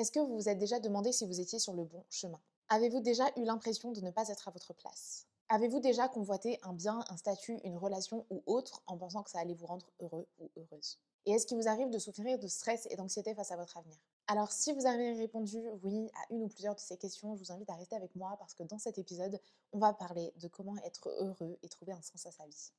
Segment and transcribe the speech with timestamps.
[0.00, 2.40] Est-ce que vous vous êtes déjà demandé si vous étiez sur le bon chemin?
[2.70, 5.26] Avez-vous déjà eu l'impression de ne pas être à votre place?
[5.50, 9.40] Avez-vous déjà convoité un bien, un statut, une relation ou autre en pensant que ça
[9.40, 10.98] allait vous rendre heureux ou heureuse?
[11.26, 13.98] Et est-ce qu'il vous arrive de souffrir de stress et d'anxiété face à votre avenir?
[14.26, 17.52] Alors si vous avez répondu oui à une ou plusieurs de ces questions, je vous
[17.52, 19.38] invite à rester avec moi parce que dans cet épisode,
[19.74, 22.72] on va parler de comment être heureux et trouver un sens à sa vie.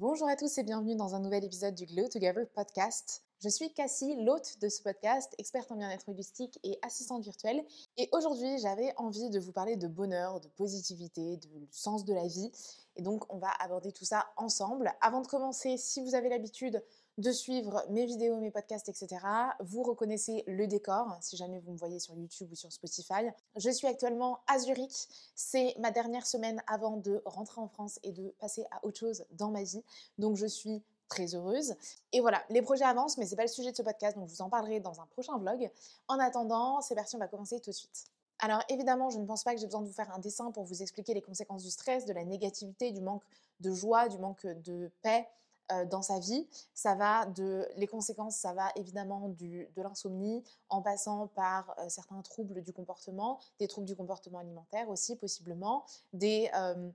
[0.00, 3.24] Bonjour à tous et bienvenue dans un nouvel épisode du Glow Together podcast.
[3.42, 7.64] Je suis Cassie, l'hôte de ce podcast, experte en bien-être holistique et assistante virtuelle.
[7.96, 12.28] Et aujourd'hui, j'avais envie de vous parler de bonheur, de positivité, de sens de la
[12.28, 12.52] vie.
[12.94, 14.92] Et donc, on va aborder tout ça ensemble.
[15.00, 16.80] Avant de commencer, si vous avez l'habitude
[17.18, 19.16] de suivre mes vidéos, mes podcasts, etc.
[19.60, 23.28] Vous reconnaissez le décor si jamais vous me voyez sur YouTube ou sur Spotify.
[23.56, 25.08] Je suis actuellement à Zurich.
[25.34, 29.24] C'est ma dernière semaine avant de rentrer en France et de passer à autre chose
[29.32, 29.82] dans ma vie.
[30.16, 31.74] Donc je suis très heureuse.
[32.12, 34.34] Et voilà, les projets avancent, mais c'est pas le sujet de ce podcast, donc je
[34.34, 35.70] vous en parlerai dans un prochain vlog.
[36.06, 38.04] En attendant, c'est parti, on va commencer tout de suite.
[38.38, 40.62] Alors évidemment, je ne pense pas que j'ai besoin de vous faire un dessin pour
[40.62, 43.24] vous expliquer les conséquences du stress, de la négativité, du manque
[43.58, 45.26] de joie, du manque de paix,
[45.72, 46.46] euh, dans sa vie.
[46.74, 51.88] Ça va de les conséquences, ça va évidemment du, de l'insomnie, en passant par euh,
[51.88, 56.90] certains troubles du comportement, des troubles du comportement alimentaire aussi possiblement, des, euh,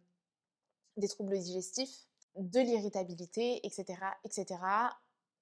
[0.98, 4.60] des troubles digestifs, de l'irritabilité, etc., etc.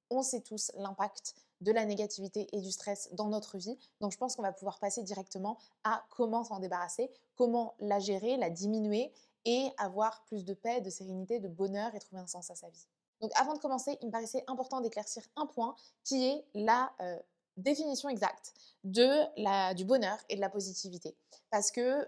[0.10, 3.78] On sait tous l'impact de la négativité et du stress dans notre vie.
[4.02, 8.36] Donc je pense qu'on va pouvoir passer directement à comment s'en débarrasser, comment la gérer,
[8.36, 9.14] la diminuer
[9.46, 12.70] et avoir plus de paix, de sérénité, de bonheur et trouver un sens à sa
[12.70, 12.88] vie.
[13.22, 17.20] Donc avant de commencer, il me paraissait important d'éclaircir un point qui est la euh,
[17.58, 21.16] définition exacte de du bonheur et de la positivité.
[21.50, 22.08] Parce que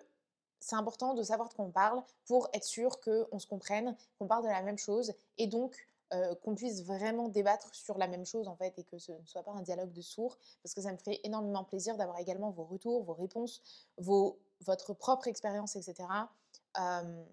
[0.60, 4.28] c'est important de savoir de quoi on parle pour être sûr qu'on se comprenne, qu'on
[4.28, 5.76] parle de la même chose et donc
[6.14, 9.26] euh, qu'on puisse vraiment débattre sur la même chose en fait et que ce ne
[9.26, 12.50] soit pas un dialogue de sourds parce que ça me ferait énormément plaisir d'avoir également
[12.52, 13.62] vos retours, vos réponses,
[13.98, 16.08] vos, votre propre expérience, etc.
[16.80, 17.24] Euh,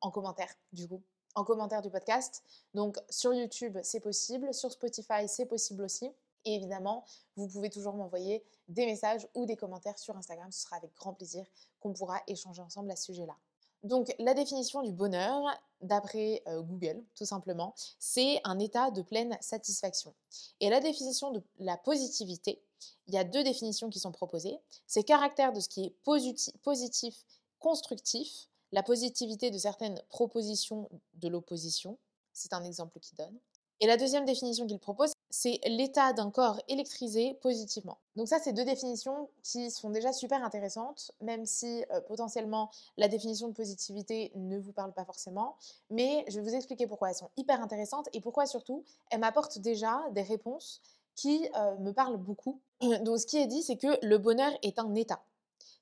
[0.00, 1.02] en commentaire du coup
[1.34, 2.42] en commentaire du podcast.
[2.74, 4.52] Donc sur YouTube, c'est possible.
[4.52, 6.10] Sur Spotify, c'est possible aussi.
[6.44, 7.04] Et évidemment,
[7.36, 10.50] vous pouvez toujours m'envoyer des messages ou des commentaires sur Instagram.
[10.50, 11.44] Ce sera avec grand plaisir
[11.80, 13.36] qu'on pourra échanger ensemble à ce sujet-là.
[13.84, 15.42] Donc la définition du bonheur,
[15.80, 20.14] d'après euh, Google, tout simplement, c'est un état de pleine satisfaction.
[20.60, 22.62] Et la définition de la positivité,
[23.08, 24.58] il y a deux définitions qui sont proposées.
[24.86, 27.24] C'est caractère de ce qui est positif,
[27.58, 31.98] constructif, la positivité de certaines propositions de l'opposition.
[32.32, 33.38] C'est un exemple qu'il donne.
[33.80, 37.98] Et la deuxième définition qu'il propose, c'est l'état d'un corps électrisé positivement.
[38.14, 43.08] Donc ça, c'est deux définitions qui sont déjà super intéressantes, même si euh, potentiellement la
[43.08, 45.56] définition de positivité ne vous parle pas forcément.
[45.90, 49.58] Mais je vais vous expliquer pourquoi elles sont hyper intéressantes et pourquoi surtout elles m'apportent
[49.58, 50.80] déjà des réponses
[51.16, 52.60] qui euh, me parlent beaucoup.
[53.02, 55.24] Donc ce qui est dit, c'est que le bonheur est un état.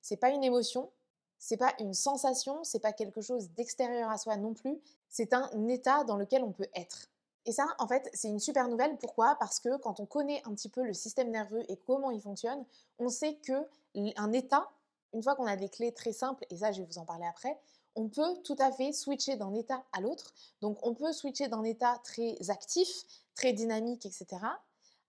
[0.00, 0.90] C'est pas une émotion,
[1.40, 4.78] c'est pas une sensation, c'est pas quelque chose d'extérieur à soi non plus,
[5.08, 7.08] c'est un état dans lequel on peut être.
[7.46, 8.98] Et ça, en fait, c'est une super nouvelle.
[8.98, 9.36] Pourquoi?
[9.40, 12.64] Parce que quand on connaît un petit peu le système nerveux et comment il fonctionne,
[12.98, 13.66] on sait que
[14.16, 14.70] un état,
[15.14, 17.26] une fois qu'on a des clés très simples, et ça, je vais vous en parler
[17.26, 17.58] après,
[17.96, 20.34] on peut tout à fait switcher d'un état à l'autre.
[20.60, 24.26] Donc, on peut switcher d'un état très actif, très dynamique, etc.,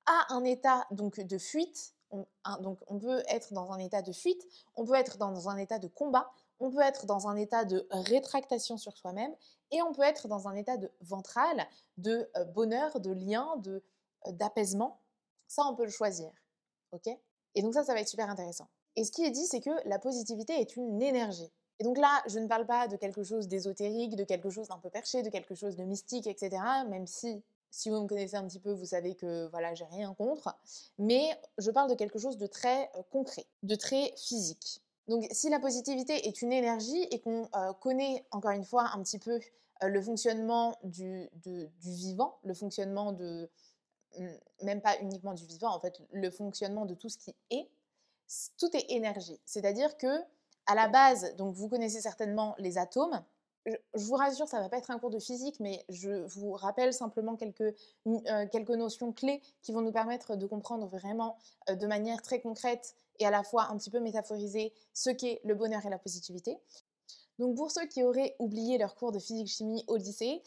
[0.05, 2.25] à un état donc de fuite on,
[2.61, 4.45] donc on peut être dans un état de fuite,
[4.75, 7.87] on peut être dans un état de combat, on peut être dans un état de
[7.91, 9.33] rétractation sur soi-même
[9.71, 11.67] et on peut être dans un état de ventral,
[11.97, 13.83] de euh, bonheur, de lien, de
[14.27, 14.99] euh, d'apaisement.
[15.47, 16.31] Ça, on peut le choisir.
[16.91, 17.07] OK?
[17.55, 18.67] Et donc ça, ça va être super intéressant.
[18.95, 21.51] Et ce qui est dit, c'est que la positivité est une énergie.
[21.79, 24.77] Et donc là, je ne parle pas de quelque chose d'ésotérique, de quelque chose d'un
[24.77, 26.61] peu perché, de quelque chose de mystique, etc.
[26.87, 30.13] Même si si vous me connaissez un petit peu, vous savez que voilà, j'ai rien
[30.13, 30.55] contre.
[30.99, 34.81] Mais je parle de quelque chose de très concret, de très physique.
[35.07, 37.49] Donc, si la positivité est une énergie et qu'on
[37.79, 39.39] connaît encore une fois un petit peu
[39.81, 43.49] le fonctionnement du, du, vivant, le fonctionnement de
[44.19, 44.27] mmh,
[44.63, 47.67] même pas uniquement du vivant, en fait, le fonctionnement de tout ce qui est,
[48.57, 49.39] tout est énergie.
[49.45, 50.21] C'est-à-dire que
[50.67, 53.23] à la base, donc vous connaissez certainement les atomes
[53.65, 56.53] je, vous rassure, ça ne va pas être un cours de physique, mais je vous
[56.53, 57.75] rappelle simplement quelques,
[58.07, 61.37] euh, notions clés qui vont nous permettre de comprendre vraiment
[61.69, 65.41] euh, de manière très concrète et à la fois un petit peu métaphorisée ce qu'est
[65.43, 66.57] le bonheur et la positivité.
[67.37, 70.41] Donc pour ceux qui auraient oublié leur cours de physique-chimie au lycée,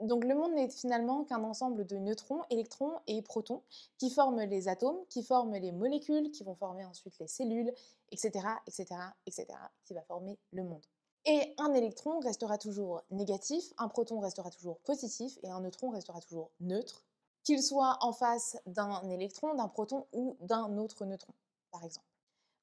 [0.00, 3.62] Donc le monde n'est finalement qu'un ensemble de neutrons, électrons et protons
[3.98, 7.72] qui forment les atomes, qui forment les molécules, qui vont former ensuite les cellules,
[8.10, 8.30] etc.,
[8.66, 8.86] etc.,
[9.26, 9.46] etc.,
[9.84, 10.84] qui va former le monde.
[11.24, 16.20] Et un électron restera toujours négatif, un proton restera toujours positif et un neutron restera
[16.20, 17.04] toujours neutre,
[17.44, 21.32] qu'il soit en face d'un électron, d'un proton ou d'un autre neutron,
[21.70, 22.06] par exemple.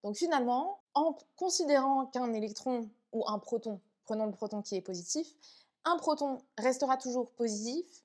[0.03, 5.35] Donc finalement, en considérant qu'un électron ou un proton, prenons le proton qui est positif,
[5.85, 8.03] un proton restera toujours positif,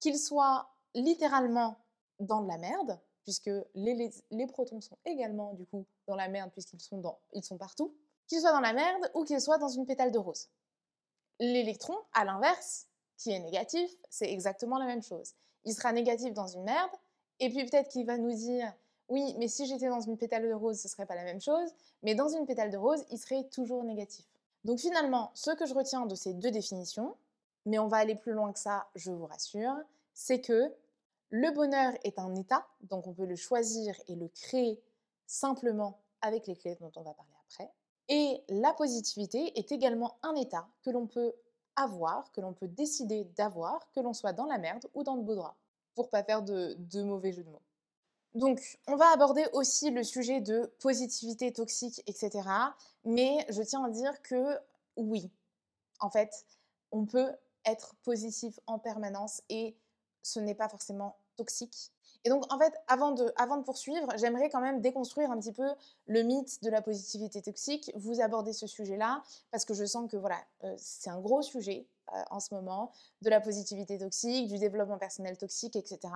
[0.00, 1.76] qu'il soit littéralement
[2.20, 6.80] dans de la merde, puisque les, protons sont également du coup dans la merde puisqu'ils
[6.80, 7.02] sont,
[7.58, 7.94] partout,
[8.28, 10.48] qu'il soit dans la merde ou qu'il soit dans une pétale de rose.
[11.40, 12.86] L'électron, à l'inverse,
[13.16, 15.34] qui est négatif, c'est exactement la même chose.
[15.64, 16.90] Il sera négatif dans une merde,
[17.40, 18.72] et puis peut-être qu'il va nous dire
[19.08, 21.70] oui, mais si j'étais dans une pétale de rose, ce serait pas la même chose,
[22.02, 24.26] mais dans une pétale de rose, il serait toujours négatif.
[24.64, 27.16] Donc finalement, ce que je retiens de ces deux définitions,
[27.64, 29.74] mais on va aller plus loin que ça, je vous rassure,
[30.12, 30.74] c'est que
[31.30, 34.82] le bonheur est un état, donc on peut le choisir et le créer
[35.26, 37.70] simplement avec les clés dont on va parler après.
[38.08, 41.32] Et la positivité est également un état que l'on peut
[41.76, 45.22] avoir, que l'on peut décider d'avoir, que l'on soit dans la merde ou dans le
[45.22, 45.56] beau drap,
[45.94, 47.62] pour pas faire de, de mauvais jeux de mots.
[48.34, 52.48] Donc, on va aborder aussi le sujet de positivité toxique, etc.
[53.04, 54.58] Mais je tiens à dire que
[54.96, 55.30] oui,
[56.00, 56.46] en fait,
[56.92, 57.32] on peut
[57.64, 59.76] être positif en permanence et
[60.22, 61.92] ce n'est pas forcément toxique.
[62.24, 65.68] Et donc, en fait, avant de, poursuivre, j'aimerais quand même déconstruire un petit peu
[66.06, 70.16] le mythe de la positivité toxique, vous aborder ce sujet-là, parce que je sens que
[70.16, 72.92] voilà, euh, c'est un gros sujet euh, en ce moment,
[73.22, 76.12] de la positivité toxique, du développement personnel toxique, etc.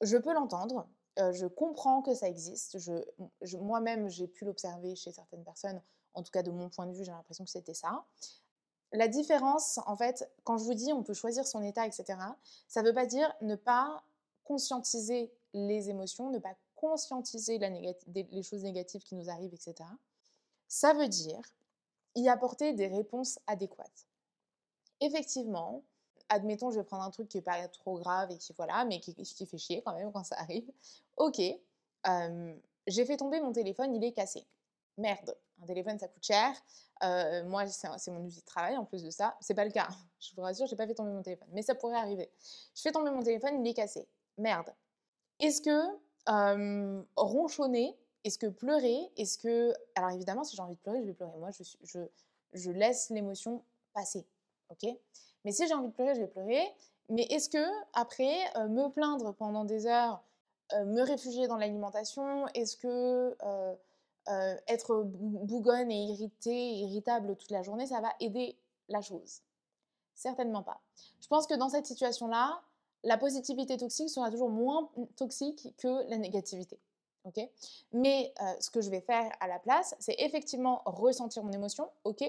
[0.00, 0.86] Je peux l'entendre,
[1.16, 2.76] je comprends que ça existe.
[3.60, 5.80] Moi-même, j'ai pu l'observer chez certaines personnes.
[6.14, 8.04] En tout cas, de mon point de vue, j'ai l'impression que c'était ça.
[8.94, 12.16] La différence, en fait, quand je vous dis on peut choisir son état, etc.,
[12.68, 14.04] ça ne veut pas dire ne pas
[14.44, 19.88] conscientiser les émotions, ne pas conscientiser les choses négatives qui nous arrivent, etc.
[20.68, 21.40] Ça veut dire
[22.14, 24.06] y apporter des réponses adéquates.
[25.00, 25.82] Effectivement,
[26.28, 29.00] admettons, je vais prendre un truc qui n'est pas trop grave et qui, voilà, mais
[29.00, 30.70] qui, qui, fait chier quand même quand ça arrive.
[31.16, 31.40] Ok,
[32.86, 34.46] j'ai fait tomber mon téléphone, il est cassé.
[34.96, 36.52] Merde, un téléphone ça coûte cher.
[37.46, 39.36] moi, c'est mon outil de travail en plus de ça.
[39.40, 39.88] C'est pas le cas,
[40.20, 42.30] je vous rassure, j'ai pas fait tomber mon téléphone, mais ça pourrait arriver.
[42.74, 44.06] Je fais tomber mon téléphone, il est cassé.
[44.38, 44.74] Merde.
[45.40, 46.04] Est-ce que
[47.16, 49.72] ronchonner, est-ce que pleurer, est-ce que.
[49.94, 51.36] Alors évidemment, si j'ai envie de pleurer, je vais pleurer.
[51.38, 54.26] Moi, je, laisse l'émotion passer.
[54.70, 54.88] Ok?
[55.44, 56.64] Mais si j'ai envie de pleurer, je vais pleurer.
[57.10, 60.22] Mais est-ce que après euh, me plaindre pendant des heures,
[60.72, 67.62] euh, me réfugier dans l'alimentation, est-ce que euh, être bougonne et irritée, irritable toute la
[67.62, 68.56] journée, ça va aider
[68.88, 69.42] la chose?
[70.14, 70.80] Certainement pas.
[71.20, 72.62] Je pense que dans cette situation-là,
[73.04, 76.78] la positivité toxique sera toujours moins toxique que la négativité.
[77.24, 77.40] ok?
[77.92, 81.88] Mais ce que je vais faire à la place, c'est effectivement ressentir mon émotion.
[82.04, 82.24] Ok,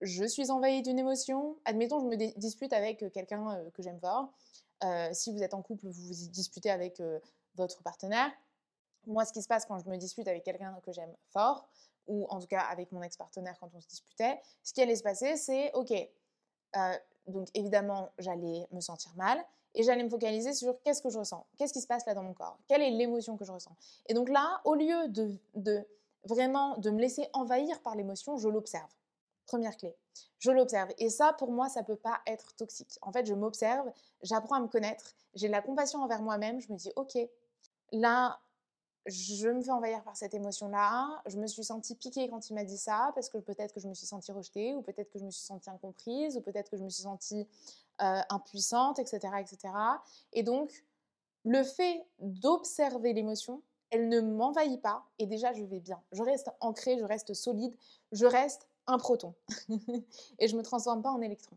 [0.00, 1.56] je suis envahie d'une émotion.
[1.64, 4.32] Admettons, je me dispute avec euh, quelqu'un euh, que j'aime fort.
[4.82, 7.02] Euh, si vous êtes en couple, vous vous disputez avec
[7.54, 8.30] votre partenaire.
[9.06, 11.68] Moi, ce qui se passe quand je me dispute avec quelqu'un que j'aime fort,
[12.06, 15.02] ou en tout cas avec mon ex-partenaire quand on se disputait, ce qui allait se
[15.02, 15.92] passer, c'est OK.
[17.26, 21.46] donc évidemment, j'allais me sentir mal et j'allais me focaliser sur qu'est-ce que je ressens,
[21.56, 23.74] qu'est-ce qui se passe là dans mon corps, quelle est l'émotion que je ressens.
[24.08, 25.84] Et donc là, au lieu de, de
[26.24, 28.90] vraiment de me laisser envahir par l'émotion, je l'observe.
[29.46, 29.96] Première clé.
[30.38, 30.90] Je l'observe.
[30.98, 32.98] Et ça, pour moi, ça ne peut pas être toxique.
[33.02, 33.90] En fait, je m'observe,
[34.22, 36.60] j'apprends à me connaître, j'ai de la compassion envers moi-même.
[36.60, 37.18] Je me dis, OK,
[37.92, 38.38] là,
[39.06, 41.22] je me fais envahir par cette émotion-là.
[41.26, 43.88] Je me suis sentie piquée quand il m'a dit ça, parce que peut-être que je
[43.88, 46.76] me suis sentie rejetée, ou peut-être que je me suis sentie incomprise, ou peut-être que
[46.76, 47.46] je me suis sentie
[48.02, 49.74] euh, impuissante, etc., etc.
[50.32, 50.84] Et donc,
[51.44, 56.00] le fait d'observer l'émotion, elle ne m'envahit pas, et déjà, je vais bien.
[56.12, 57.74] Je reste ancrée, je reste solide,
[58.12, 59.34] je reste un proton
[60.38, 61.56] et je ne me transforme pas en électron.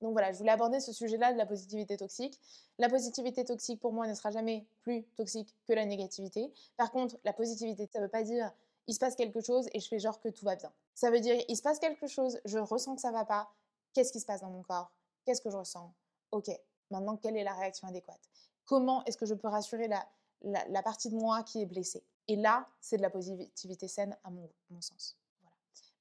[0.00, 2.38] Donc voilà, je voulais aborder ce sujet-là de la positivité toxique.
[2.78, 6.50] La positivité toxique, pour moi, ne sera jamais plus toxique que la négativité.
[6.76, 8.50] Par contre, la positivité, ça ne veut pas dire
[8.86, 10.72] il se passe quelque chose et je fais genre que tout va bien.
[10.94, 13.52] Ça veut dire il se passe quelque chose, je ressens que ça va pas.
[13.92, 14.90] Qu'est-ce qui se passe dans mon corps?
[15.24, 15.92] Qu'est-ce que je ressens?
[16.30, 16.50] Ok,
[16.90, 18.20] maintenant, quelle est la réaction adéquate?
[18.64, 20.06] Comment est-ce que je peux rassurer la,
[20.42, 22.02] la, partie de moi qui est blessée?
[22.28, 25.18] Et là, c'est de la positivité saine à mon sens.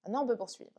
[0.03, 0.71] Maintenant, on peut poursuivre.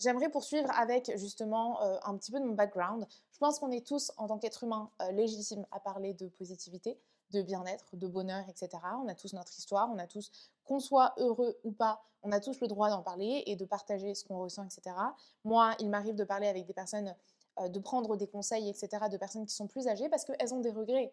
[0.00, 3.06] J'aimerais poursuivre avec justement un petit peu de mon background.
[3.32, 6.98] Je pense qu'on est tous, en tant qu'être humain, légitimes à parler de positivité,
[7.30, 8.68] de bien-être, de bonheur, etc.
[9.02, 10.30] On a tous notre histoire, on a tous,
[10.64, 14.14] qu'on soit heureux ou pas, on a tous le droit d'en parler et de partager
[14.14, 14.96] ce qu'on ressent, etc.
[15.44, 17.14] Moi, il m'arrive de parler avec des personnes,
[17.62, 20.70] de prendre des conseils, etc., de personnes qui sont plus âgées parce qu'elles ont des
[20.70, 21.12] regrets.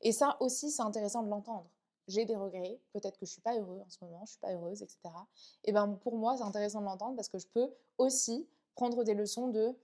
[0.00, 1.66] Et ça aussi, c'est intéressant de l'entendre
[2.08, 4.52] j'ai des regrets, peut-être que je suis pas heureux en ce moment, je suis pas
[4.52, 4.98] heureuse, etc.
[5.64, 7.68] Et ben pour moi, c'est intéressant de l'entendre parce que je peux
[7.98, 9.74] aussi prendre des leçons de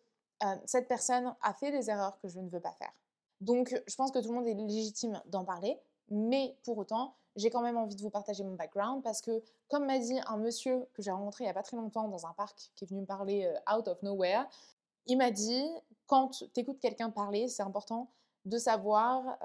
[0.67, 2.93] cette personne a fait des erreurs que je ne veux pas faire.
[3.43, 7.51] Donc, je pense que tout le monde est légitime d'en parler, mais pour autant, j'ai
[7.51, 10.87] quand même envie de vous partager mon background parce que, comme m'a dit un monsieur
[10.95, 13.01] que j'ai rencontré il n'y a pas très longtemps dans un parc qui est venu
[13.01, 14.47] me parler out of nowhere,
[15.07, 15.65] il m'a dit
[16.07, 18.09] quand tu écoutes quelqu'un parler, c'est important
[18.45, 19.39] de savoir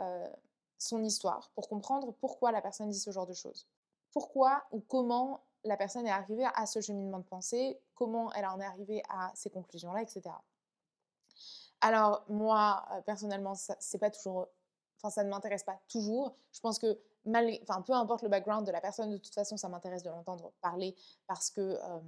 [0.77, 3.65] son histoire pour comprendre pourquoi la personne dit ce genre de choses.
[4.11, 8.59] Pourquoi ou comment la personne est arrivée à ce cheminement de pensée, comment elle en
[8.59, 10.23] est arrivée à ces conclusions-là, etc.
[11.81, 14.47] Alors moi, euh, personnellement, c'est pas toujours,
[14.97, 16.35] enfin ça ne m'intéresse pas toujours.
[16.51, 16.99] Je pense que
[17.63, 20.53] enfin peu importe le background de la personne, de toute façon, ça m'intéresse de l'entendre
[20.61, 20.95] parler
[21.27, 21.99] parce que euh,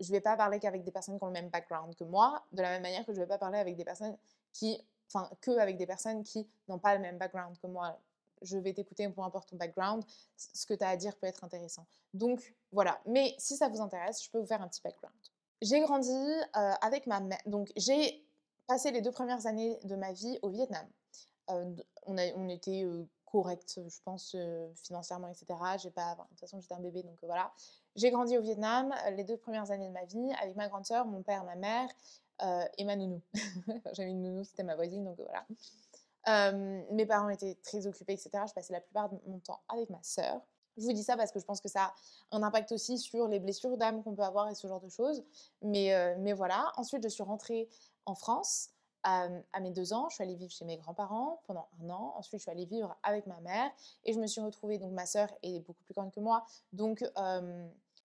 [0.00, 2.62] je vais pas parler qu'avec des personnes qui ont le même background que moi, de
[2.62, 4.16] la même manière que je vais pas parler avec des personnes
[4.52, 7.98] qui enfin, que avec des personnes qui n'ont pas le même background que moi.
[8.40, 10.04] Je vais t'écouter, peu importe ton background,
[10.36, 11.84] ce que tu as à dire peut être intéressant.
[12.14, 15.16] Donc voilà, mais si ça vous intéresse, je peux vous faire un petit background.
[15.60, 16.12] J'ai grandi
[16.52, 18.24] avec ma mère, donc j'ai
[18.68, 20.86] passé les deux premières années de ma vie au Vietnam.
[21.50, 21.74] Euh,
[22.06, 24.36] on, était euh, correct, je pense,
[24.76, 25.46] financièrement, etc.
[25.82, 27.52] J'ai pas, de toute façon, j'étais un bébé, donc voilà.
[27.96, 31.04] J'ai grandi au Vietnam les deux premières années de ma vie avec ma grande sœur,
[31.06, 31.88] mon père, ma mère
[32.42, 33.20] euh, et ma nounou.
[33.92, 35.44] J'avais une nounou, c'était ma voisine, donc voilà.
[36.28, 38.30] Euh, mes parents étaient très occupés, etc.
[38.46, 40.40] Je passais la plupart de mon temps avec ma sœur.
[40.76, 41.94] Je vous dis ça parce que je pense que ça a
[42.36, 45.24] un impact aussi sur les blessures d'âme qu'on peut avoir et ce genre de choses.
[45.64, 46.70] Euh, mais voilà.
[46.76, 47.68] Ensuite, je suis rentrée
[48.08, 48.70] en France
[49.04, 49.28] à,
[49.60, 50.08] mes deux ans.
[50.08, 52.14] Je suis allée vivre chez mes grands-parents pendant un an.
[52.16, 53.70] Ensuite, je suis allée vivre avec ma mère
[54.04, 54.78] et je me suis retrouvée.
[54.78, 56.44] Donc, ma sœur est beaucoup plus grande que moi.
[56.72, 57.04] Donc,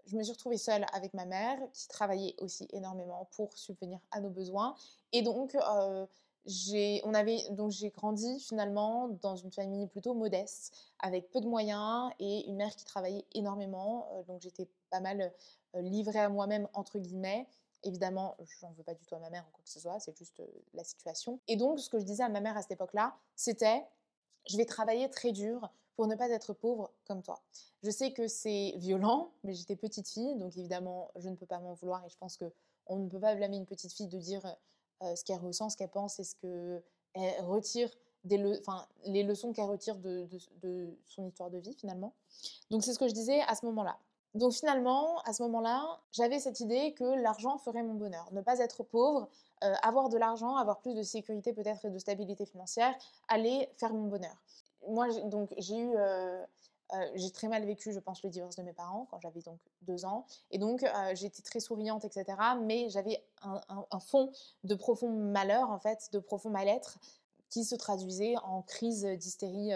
[0.06, 4.20] je me suis retrouvée seule avec ma mère qui travaillait aussi énormément pour subvenir à
[4.20, 4.76] nos besoins.
[5.12, 6.06] Et donc, euh,
[6.46, 11.48] j'ai, on avait, donc j'ai grandi finalement dans une famille plutôt modeste, avec peu de
[11.48, 14.10] moyens et une mère qui travaillait énormément.
[14.14, 15.32] Euh, donc j'étais pas mal
[15.76, 17.48] euh, livrée à moi-même, entre guillemets.
[17.84, 20.18] Évidemment, j'en veux pas du tout à ma mère ou quoi que ce soit, c'est
[20.18, 20.42] juste
[20.74, 21.40] la situation.
[21.48, 23.84] Et donc, ce que je disais à ma mère à cette époque-là, c'était
[24.50, 27.42] je vais travailler très dur pour ne pas être pauvre comme toi.
[27.84, 31.60] Je sais que c'est violent, mais j'étais petite fille, donc évidemment, je ne peux pas
[31.60, 32.52] m'en vouloir et je pense que
[32.88, 34.42] on ne peut pas blâmer une petite fille de dire
[35.02, 37.90] ce qu'elle ressent, ce qu'elle pense et ce qu'elle retire
[38.24, 38.38] des
[39.06, 40.28] les leçons qu'elle retire de,
[41.08, 42.14] son histoire de vie finalement.
[42.70, 43.98] Donc c'est ce que je disais à ce moment-là.
[44.36, 48.28] Donc finalement, à ce moment-là, j'avais cette idée que l'argent ferait mon bonheur.
[48.32, 49.30] Ne pas être pauvre,
[49.64, 52.96] euh, avoir de l'argent, avoir plus de sécurité peut-être et de stabilité financière,
[53.28, 54.36] allait faire mon bonheur
[54.88, 55.96] moi, donc, j'ai eu.
[55.96, 56.44] Euh,
[56.94, 59.60] euh, j'ai très mal vécu, je pense, le divorce de mes parents quand j'avais donc
[59.84, 60.26] deux ans.
[60.52, 62.38] Et donc, j'étais très souriante, etc.
[62.62, 64.32] Mais j'avais un, fond
[64.64, 67.00] de profond malheur, en fait, de profond mal-être,
[67.50, 69.72] qui se traduisait en crise d'hystérie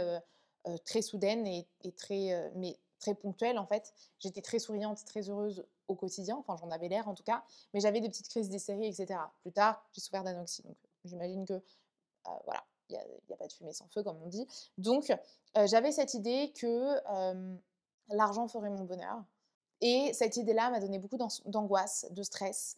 [0.85, 3.93] très soudaine et, très, mais très ponctuelle, en fait.
[4.19, 6.37] J'étais très souriante, très heureuse au quotidien.
[6.37, 7.43] Enfin, j'en avais l'air, en tout cas.
[7.73, 9.19] Mais j'avais des petites crises d'hystérie, etc.
[9.41, 10.63] Plus tard, j'ai souffert d'anoxie.
[10.63, 11.61] Donc, j'imagine que,
[12.45, 14.47] voilà, il n'y a, pas de fumée sans feu, comme on dit.
[14.77, 15.09] Donc,
[15.57, 16.97] euh, j'avais cette idée que
[18.09, 19.23] l'argent ferait mon bonheur.
[19.81, 22.75] Et cette idée-là m'a donné beaucoup d'angoisse, de stress.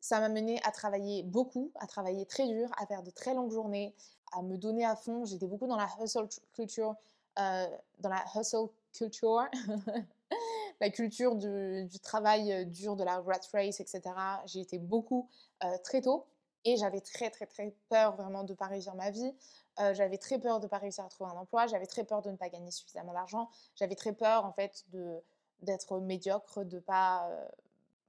[0.00, 3.52] Ça m'a mené à travailler beaucoup, à travailler très dur, à faire de très longues
[3.52, 3.94] journées,
[4.32, 5.24] à me donner à fond.
[5.24, 6.96] J'étais beaucoup dans la hustle culture,
[7.38, 7.66] euh,
[8.00, 9.42] dans la hustle culture,
[10.80, 14.02] la culture du, travail dur, de la rat race, etc.
[14.46, 15.28] J'ai été beaucoup
[15.84, 16.26] très tôt.
[16.64, 19.34] Et j'avais très, très, très peur vraiment de ne pas réussir ma vie.
[19.78, 21.66] J'avais très peur de ne pas réussir à trouver un emploi.
[21.66, 23.50] J'avais très peur de ne pas gagner suffisamment d'argent.
[23.74, 24.84] J'avais très peur, en fait,
[25.60, 27.28] d'être médiocre, de pas,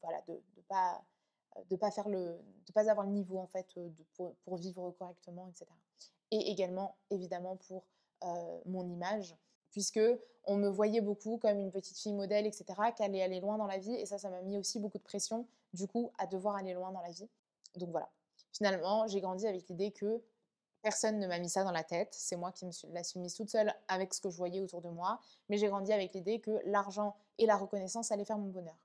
[0.04, 1.02] voilà, de, de pas,
[1.70, 5.48] de pas faire le, de pas avoir le niveau, en fait, de, pour, vivre correctement,
[5.48, 5.66] etc.
[6.32, 7.84] Et également, évidemment, pour
[8.66, 9.36] mon image,
[9.74, 10.00] puisque
[10.46, 12.66] on me voyait beaucoup comme une petite fille modèle, etc.,
[12.96, 13.96] qui allait aller loin dans la vie.
[13.96, 16.92] Et ça, ça m'a mis aussi beaucoup de pression, du coup, à devoir aller loin
[16.92, 17.28] dans la vie.
[17.76, 18.10] Donc voilà
[18.54, 20.22] finalement, j'ai grandi avec l'idée que
[20.82, 22.10] personne ne m'a mis ça dans la tête.
[22.12, 24.82] C'est moi qui me la suis mise toute seule avec ce que je voyais autour
[24.82, 25.20] de moi.
[25.50, 28.78] Mais j'ai grandi avec l'idée que l'argent et la reconnaissance allaient faire mon bonheur.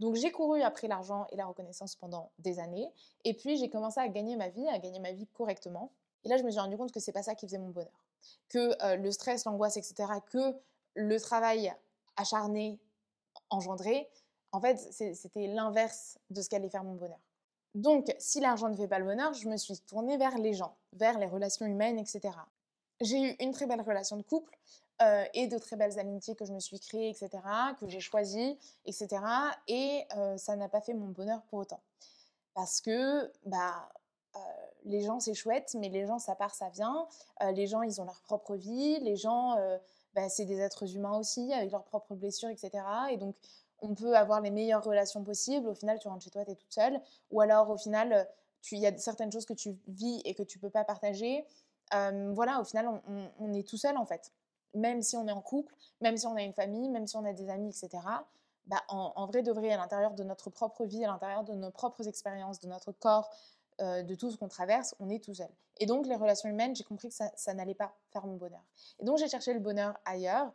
[0.00, 2.90] Donc j'ai couru après l'argent et la reconnaissance pendant des années.
[3.24, 5.90] Et puis j'ai commencé à gagner ma vie, à gagner ma vie correctement.
[6.24, 8.05] Et là, je me suis rendu compte que c'est pas ça qui faisait mon bonheur.
[8.48, 10.54] Que le stress, l'angoisse, etc., que
[10.94, 11.74] le travail
[12.16, 12.78] acharné
[13.50, 14.08] engendré,
[14.52, 17.20] en fait, c'était l'inverse de ce qu'allait faire mon bonheur.
[17.74, 20.74] Donc, si l'argent ne fait pas le bonheur, je me suis tournée vers les gens,
[20.94, 22.30] vers les relations humaines, etc.
[23.02, 24.56] J'ai eu une très belle relation de couple
[25.34, 27.28] et de très belles amitiés que je me suis créées, etc.,
[27.78, 28.56] que j'ai choisies,
[28.86, 29.08] etc.
[29.68, 30.06] Et
[30.38, 31.82] ça n'a pas fait mon bonheur pour autant.
[32.54, 33.90] Parce que, bah,
[34.86, 37.06] les gens, c'est chouette, mais les gens, ça part, ça vient.
[37.52, 38.98] les gens, ils ont leur propre vie.
[39.00, 39.56] Les gens,
[40.14, 42.70] bah, c'est des êtres humains aussi, avec leurs propres blessures, etc.
[43.10, 43.36] Et donc,
[43.82, 45.68] on peut avoir les meilleures relations possibles.
[45.68, 47.00] Au final, tu rentres chez toi, tu es toute seule.
[47.30, 48.26] Ou alors, au final,
[48.72, 51.44] il y a certaines choses que tu vis et que tu peux pas partager.
[51.90, 52.88] voilà, au final,
[53.38, 54.32] on, est tout seul, en fait.
[54.74, 57.24] Même si on est en couple, même si on a une famille, même si on
[57.24, 58.02] a des amis, etc.
[58.66, 61.70] Bah, en, vrai de vrai, à l'intérieur de notre propre vie, à l'intérieur de nos
[61.70, 63.30] propres expériences, de notre corps,
[63.78, 65.50] de tout ce qu'on traverse, on est tout seul.
[65.78, 68.62] Et donc, les relations humaines, j'ai compris que ça, n'allait pas faire mon bonheur.
[68.98, 70.52] Et donc, j'ai cherché le bonheur ailleurs.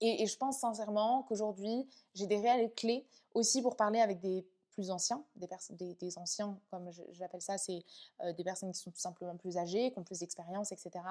[0.00, 4.90] Et, je pense sincèrement qu'aujourd'hui, j'ai des réelles clés aussi pour parler avec des plus
[4.90, 7.82] anciens, des, anciens, comme j'appelle ça, c'est
[8.20, 11.02] euh, des personnes qui sont tout simplement plus âgées, qui ont plus d'expérience, etc.,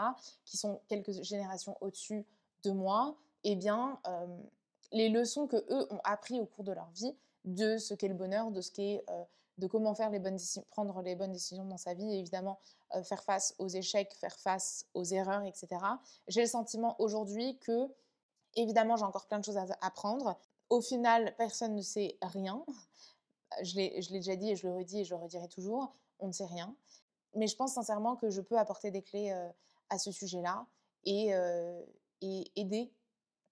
[0.44, 2.26] qui sont quelques générations au-dessus
[2.64, 4.28] de moi, eh bien, euh,
[4.92, 8.14] les leçons que eux ont appris au cours de leur vie de ce qu'est le
[8.14, 9.24] bonheur, de ce qu'est euh,
[9.58, 10.38] de comment faire les bonnes
[10.70, 12.60] prendre les bonnes décisions dans sa vie et évidemment
[13.04, 15.68] faire face aux échecs, faire face aux erreurs, etc.
[16.28, 17.90] J'ai le sentiment aujourd'hui que
[18.56, 20.38] Évidemment, j'ai encore plein de choses à apprendre.
[20.70, 22.66] Au final, personne ne sait rien.
[23.62, 25.94] Je l'ai déjà dit et je le redis et je le redirai toujours.
[26.20, 26.76] On ne sait rien.
[27.36, 29.50] Mais je pense sincèrement que je peux apporter des clés euh,
[29.90, 30.66] à ce sujet-là
[31.04, 31.82] et, euh,
[32.22, 32.94] et, aider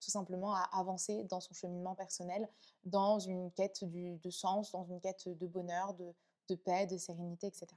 [0.04, 2.50] tout simplement à avancer dans son cheminement personnel,
[2.84, 6.14] dans une quête de sens, dans une quête de bonheur, de,
[6.50, 7.68] de paix, de sérénité, etc.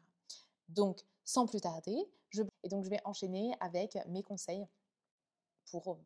[0.68, 1.96] Donc, sans plus tarder,
[2.30, 4.66] je, et donc je vais enchaîner avec mes conseils
[5.70, 5.98] pour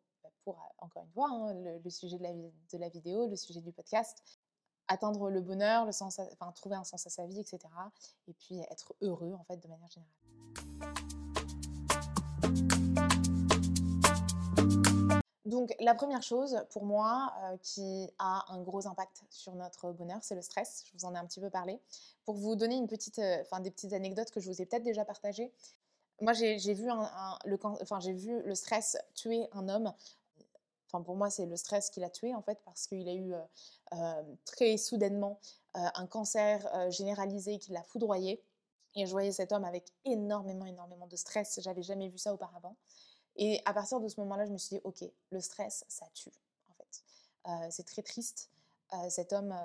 [0.43, 3.71] pour, encore une fois, hein, le, sujet de la, de la vidéo, le sujet du
[3.71, 4.23] podcast,
[4.87, 7.59] atteindre le bonheur, le sens enfin, trouver un sens à sa vie, etc.
[8.27, 10.17] Et puis être heureux, en fait, de manière générale.
[15.51, 20.33] Donc la première chose pour moi qui a un gros impact sur notre bonheur, c'est
[20.33, 20.85] le stress.
[20.85, 21.81] Je vous en ai un petit peu parlé.
[22.23, 25.03] Pour vous donner une petite, enfin des petites anecdotes que je vous ai peut-être déjà
[25.03, 25.51] partagées.
[26.21, 26.87] Moi j'ai vu,
[27.45, 29.93] le, stress tuer un homme
[30.91, 33.33] Enfin, pour moi, c'est le stress qui l'a tué, en fait, parce qu'il a eu
[33.33, 33.39] euh,
[33.93, 35.39] euh, très soudainement
[35.77, 38.43] euh, un cancer généralisé qui l'a foudroyé.
[38.95, 41.61] Et je voyais cet homme avec énormément, énormément de stress.
[41.63, 42.75] J'avais jamais vu ça auparavant.
[43.35, 46.31] Et à partir de ce moment-là, je me suis dit, OK, le stress, ça tue,
[46.69, 47.71] en fait.
[47.71, 48.49] c'est très triste.
[49.09, 49.55] cet homme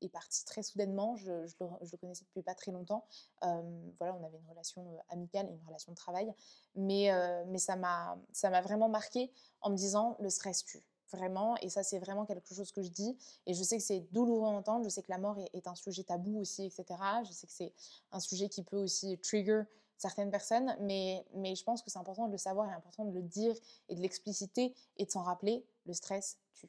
[0.00, 1.16] est parti très soudainement.
[1.16, 3.04] Je, le, connaissais depuis pas très longtemps.
[3.40, 6.32] voilà, on avait une relation amicale et une relation de travail.
[6.74, 7.10] Mais,
[7.46, 9.30] mais ça m'a vraiment marqué
[9.60, 10.82] en me disant le stress tue.
[11.12, 14.00] Vraiment, et ça c'est vraiment quelque chose que je dis, et je sais que c'est
[14.12, 16.86] douloureux à entendre, je sais que la mort est, un sujet tabou aussi, etc.
[17.24, 17.74] Je sais que c'est
[18.12, 19.64] un sujet qui peut aussi trigger
[20.02, 23.12] certaines personnes, mais, mais je pense que c'est important de le savoir et important de
[23.12, 23.54] le dire
[23.88, 26.68] et de l'expliciter et de s'en rappeler, le stress tue.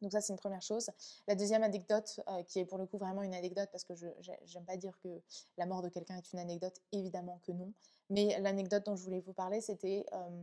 [0.00, 0.88] Donc ça, c'est une première chose.
[1.26, 4.06] La deuxième anecdote, euh, qui est pour le coup vraiment une anecdote, parce que je
[4.54, 5.20] n'aime pas dire que
[5.58, 7.72] la mort de quelqu'un est une anecdote, évidemment que non.
[8.08, 10.42] Mais l'anecdote dont je voulais vous parler, c'était euh,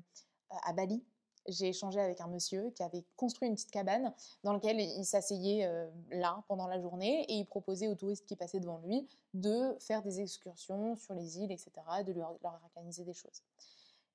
[0.49, 1.03] à Bali
[1.47, 5.65] j'ai échangé avec un monsieur qui avait construit une petite cabane dans laquelle il s'asseyait
[5.65, 9.75] euh, là pendant la journée et il proposait aux touristes qui passaient devant lui de
[9.79, 11.71] faire des excursions sur les îles, etc.,
[12.05, 13.41] de leur, organiser des choses.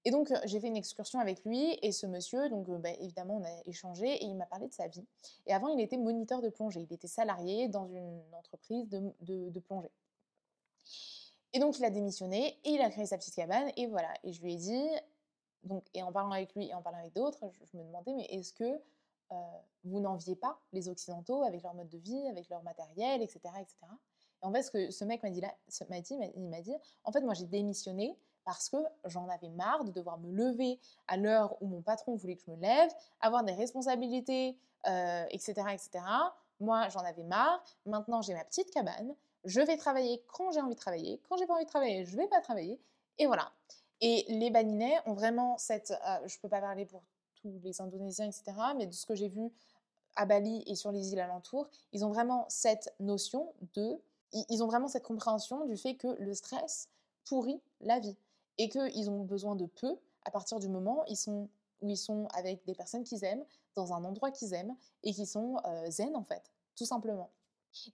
[0.05, 2.91] Et donc euh, j'ai fait une excursion avec lui et ce monsieur, donc euh, bah,
[3.01, 5.07] évidemment on a échangé et il m'a parlé de sa vie.
[5.47, 9.61] Et avant il était moniteur de plongée, il était salarié dans une entreprise de, de
[9.61, 9.93] plongée.
[11.55, 14.13] Et donc il a démissionné et il a créé sa petite cabane et voilà.
[14.25, 14.89] Et je lui ai dit,
[15.95, 18.53] et en parlant avec lui et en parlant avec d'autres, je, me demandais, mais est-ce
[18.53, 19.35] que euh,
[19.85, 23.41] vous n'enviez pas les Occidentaux avec leur mode de vie, avec leur matériel, etc.
[23.61, 23.77] etc.
[24.43, 27.21] Et en fait, ce que ce mec m'a dit, dit, il m'a dit, en fait,
[27.21, 31.67] moi j'ai démissionné parce que j'en avais marre de devoir me lever à l'heure où
[31.67, 34.59] mon patron voulait que je me lève, avoir des responsabilités,
[35.31, 35.91] etc., euh, etc.
[36.61, 37.63] Moi, j'en avais marre.
[37.87, 39.15] Maintenant, j'ai ma petite cabane.
[39.45, 41.21] Je vais travailler quand j'ai envie de travailler.
[41.29, 42.81] Quand j'ai pas envie de travailler, je vais pas travailler.
[43.19, 43.53] Et voilà.
[44.05, 47.05] Et les Balinais ont vraiment cette, euh, je ne peux pas parler pour
[47.37, 48.43] tous les Indonésiens, etc.,
[48.77, 49.53] mais de ce que j'ai vu
[50.17, 53.99] à Bali et sur les îles alentours, ils ont vraiment cette notion de,
[54.51, 56.89] ils ont vraiment cette compréhension du fait que le stress
[57.25, 58.17] pourrit la vie
[58.59, 61.49] et qu'ils ont besoin de peu à partir du moment où ils sont,
[61.81, 63.45] où ils sont avec des personnes qu'ils aiment,
[63.77, 66.43] dans un endroit qu'ils aiment et qui sont euh, zen en fait,
[66.77, 67.31] tout simplement.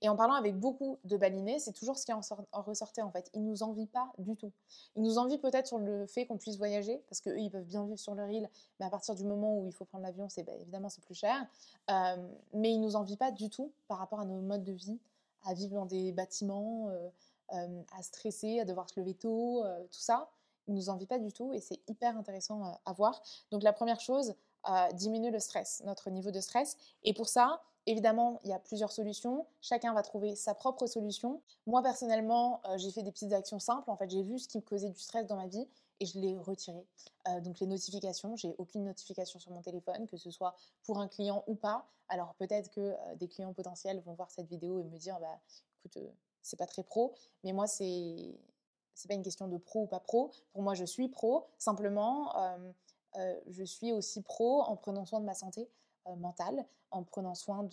[0.02, 2.20] Et en parlant avec beaucoup de balinais, c'est toujours ce qui en,
[2.52, 3.30] ressortait en fait.
[3.34, 4.52] Ils nous envient pas du tout.
[4.96, 7.84] Ils nous envient peut-être sur le fait qu'on puisse voyager, parce qu'eux, ils peuvent bien
[7.84, 8.48] vivre sur leur île,
[8.80, 11.14] mais à partir du moment où il faut prendre l'avion, c'est bah, évidemment c'est plus
[11.14, 11.46] cher.
[12.52, 14.98] mais ils nous envient pas du tout par rapport à nos modes de vie,
[15.44, 16.90] à vivre dans des bâtiments,
[17.50, 20.28] à stresser, à devoir se lever tôt, tout ça.
[20.66, 23.22] Il nous envie pas du tout et c'est hyper intéressant à voir.
[23.50, 24.34] Donc la première chose,
[24.94, 26.76] diminuer le stress, notre niveau de stress.
[27.04, 29.46] Et pour ça, Évidemment, il y a plusieurs solutions.
[29.62, 31.40] Chacun va trouver sa propre solution.
[31.66, 33.90] Moi, personnellement, j'ai fait des petites actions simples.
[33.90, 35.66] En fait, j'ai vu ce qui me causait du stress dans ma vie
[35.98, 36.84] et je l'ai retiré.
[37.40, 41.42] donc, les notifications, j'ai aucune notification sur mon téléphone, que ce soit pour un client
[41.46, 41.86] ou pas.
[42.10, 45.40] Alors, peut-être que des clients potentiels vont voir cette vidéo et me dire, bah,
[45.78, 45.96] écoute,
[46.42, 47.14] c'est pas très pro.
[47.42, 48.34] Mais moi, c'est
[48.92, 50.30] c'est pas une question de pro ou pas pro.
[50.52, 51.46] Pour moi, je suis pro.
[51.56, 52.34] Simplement,
[53.46, 55.70] je suis aussi pro en prenant soin de ma santé.
[56.08, 57.68] Euh, mentale, en prenant soin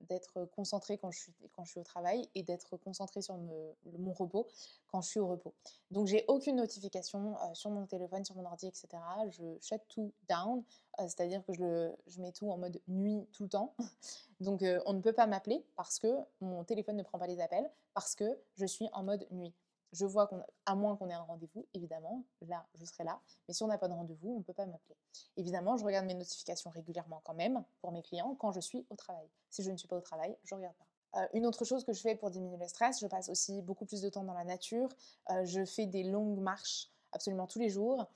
[0.00, 1.18] d'être concentré quand je
[1.64, 4.46] suis au travail et d'être concentré sur mon repos
[4.88, 5.52] quand je suis au repos.
[5.90, 8.88] Donc j'ai aucune notification euh, sur mon téléphone, sur mon ordi, etc.
[9.30, 10.62] Je shut tout down,
[11.00, 13.74] euh, c'est-à-dire que je mets tout en mode nuit tout le temps.
[14.40, 16.08] Donc on ne peut pas m'appeler parce que
[16.40, 19.54] mon téléphone ne prend pas les appels parce que je suis en mode nuit
[19.96, 23.20] je vois qu'on, à moins qu'on ait un rendez-vous, évidemment, là, je serai là.
[23.48, 24.96] Mais si on n'a pas de rendez-vous, on ne peut pas m'appeler.
[25.36, 28.96] Évidemment, je regarde mes notifications régulièrement quand même pour mes clients quand je suis au
[28.96, 29.28] travail.
[29.50, 30.86] Si je ne suis pas au travail, je regarde pas.
[31.20, 33.86] Euh, une autre chose que je fais pour diminuer le stress, je passe aussi beaucoup
[33.86, 34.88] plus de temps dans la nature.
[35.30, 38.06] Euh, je fais des longues marches absolument tous les jours.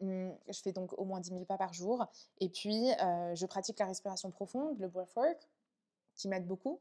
[0.00, 2.04] Hum, je fais donc au moins 10 000 pas par jour.
[2.38, 5.48] Et puis, euh, je pratique la respiration profonde, le breathwork,
[6.16, 6.80] qui m'aide beaucoup.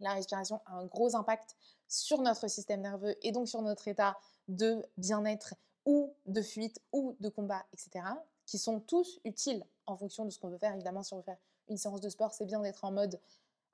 [0.00, 1.56] La respiration a un gros impact
[1.88, 5.54] sur notre système nerveux et donc sur notre état de bien-être
[5.84, 8.04] ou de fuite ou de combat, etc.,
[8.44, 10.74] qui sont tous utiles en fonction de ce qu'on veut faire.
[10.74, 13.18] Évidemment, si on veut faire une séance de sport, c'est bien d'être en mode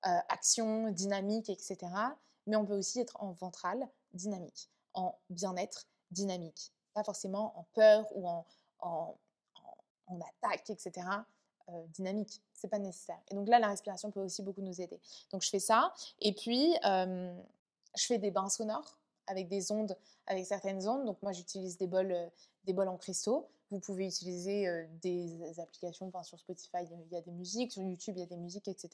[0.07, 1.79] euh, action, dynamique, etc.
[2.47, 6.73] Mais on peut aussi être en ventral, dynamique, en bien-être, dynamique.
[6.95, 8.29] Pas forcément en peur ou
[8.81, 9.17] en,
[10.09, 11.07] attaque, etc.
[11.69, 12.41] Euh, dynamique.
[12.55, 13.19] C'est pas nécessaire.
[13.31, 15.01] Et donc là, la respiration peut aussi beaucoup nous aider.
[15.31, 15.95] Donc je fais ça.
[16.21, 19.97] Et puis, je fais des bains sonores avec des ondes,
[20.27, 21.05] avec certaines ondes.
[21.05, 22.29] Donc moi, j'utilise des bols, euh,
[22.65, 23.49] des bols en cristaux.
[23.71, 27.83] Vous pouvez utiliser euh, des applications, enfin sur Spotify, il y a des musiques, sur
[27.83, 28.91] YouTube, il y a des musiques, etc.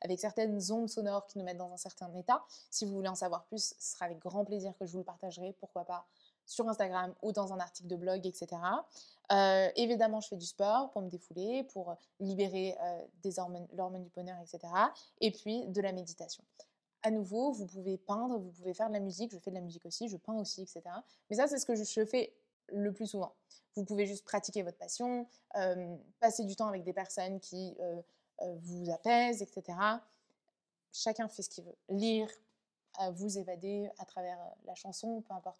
[0.00, 2.44] Avec certaines ondes sonores qui nous mettent dans un certain état.
[2.70, 5.04] Si vous voulez en savoir plus, ce sera avec grand plaisir que je vous le
[5.04, 5.54] partagerai.
[5.60, 6.06] Pourquoi pas
[6.46, 8.48] sur Instagram ou dans un article de blog, etc.
[9.32, 12.76] Euh, évidemment, je fais du sport pour me défouler, pour libérer
[13.36, 14.72] hormones, l'hormone du bonheur, etc.
[15.20, 16.44] Et puis de la méditation
[17.06, 19.60] à nouveau, vous pouvez peindre, vous pouvez faire de la musique, je fais de la
[19.60, 20.82] musique aussi, je peins aussi, etc.
[21.30, 22.32] Mais ça, c'est ce que je fais
[22.66, 23.32] le plus souvent.
[23.76, 28.02] Vous pouvez juste pratiquer votre passion, euh, passer du temps avec des personnes qui euh,
[28.42, 29.78] euh, vous apaisent, etc.
[30.92, 31.76] Chacun fait ce qu'il veut.
[31.90, 32.28] Lire,
[33.12, 35.58] vous évader à travers la chanson, peu importe.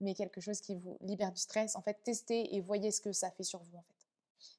[0.00, 1.76] Mais quelque chose qui vous libère du stress.
[1.76, 3.78] En fait, testez et voyez ce que ça fait sur vous.
[3.78, 3.94] En fait.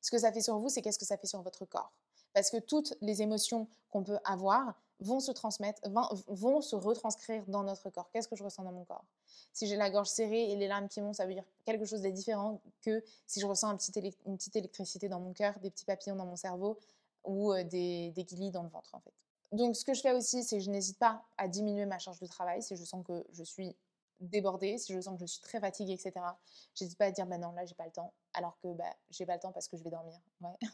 [0.01, 1.91] Ce que ça fait sur vous, c'est qu'est-ce que ça fait sur votre corps.
[2.33, 5.81] Parce que toutes les émotions qu'on peut avoir, vont se transmettre,
[6.27, 8.09] vont se retranscrire dans notre corps.
[8.11, 9.05] Qu'est-ce que je ressens dans mon corps?
[9.53, 12.01] Si j'ai la gorge serrée et les larmes qui montent, ça veut dire quelque chose
[12.01, 16.15] de différent que si je ressens une petite électricité dans mon cœur, des petits papillons
[16.15, 16.77] dans mon cerveau
[17.23, 19.13] ou euh, des, des guilis dans le ventre en fait.
[19.51, 22.19] Donc ce que je fais aussi, c'est que je n'hésite pas à diminuer ma charge
[22.19, 23.75] de travail si je sens que je suis
[24.19, 26.13] débordée, si je sens que je suis très fatiguée, etc.
[26.75, 28.13] J'hésite pas à dire, bah non, là, j'ai pas le temps.
[28.33, 30.19] Alors que bah, j'ai pas le temps parce que je vais dormir.
[30.41, 30.57] Ouais.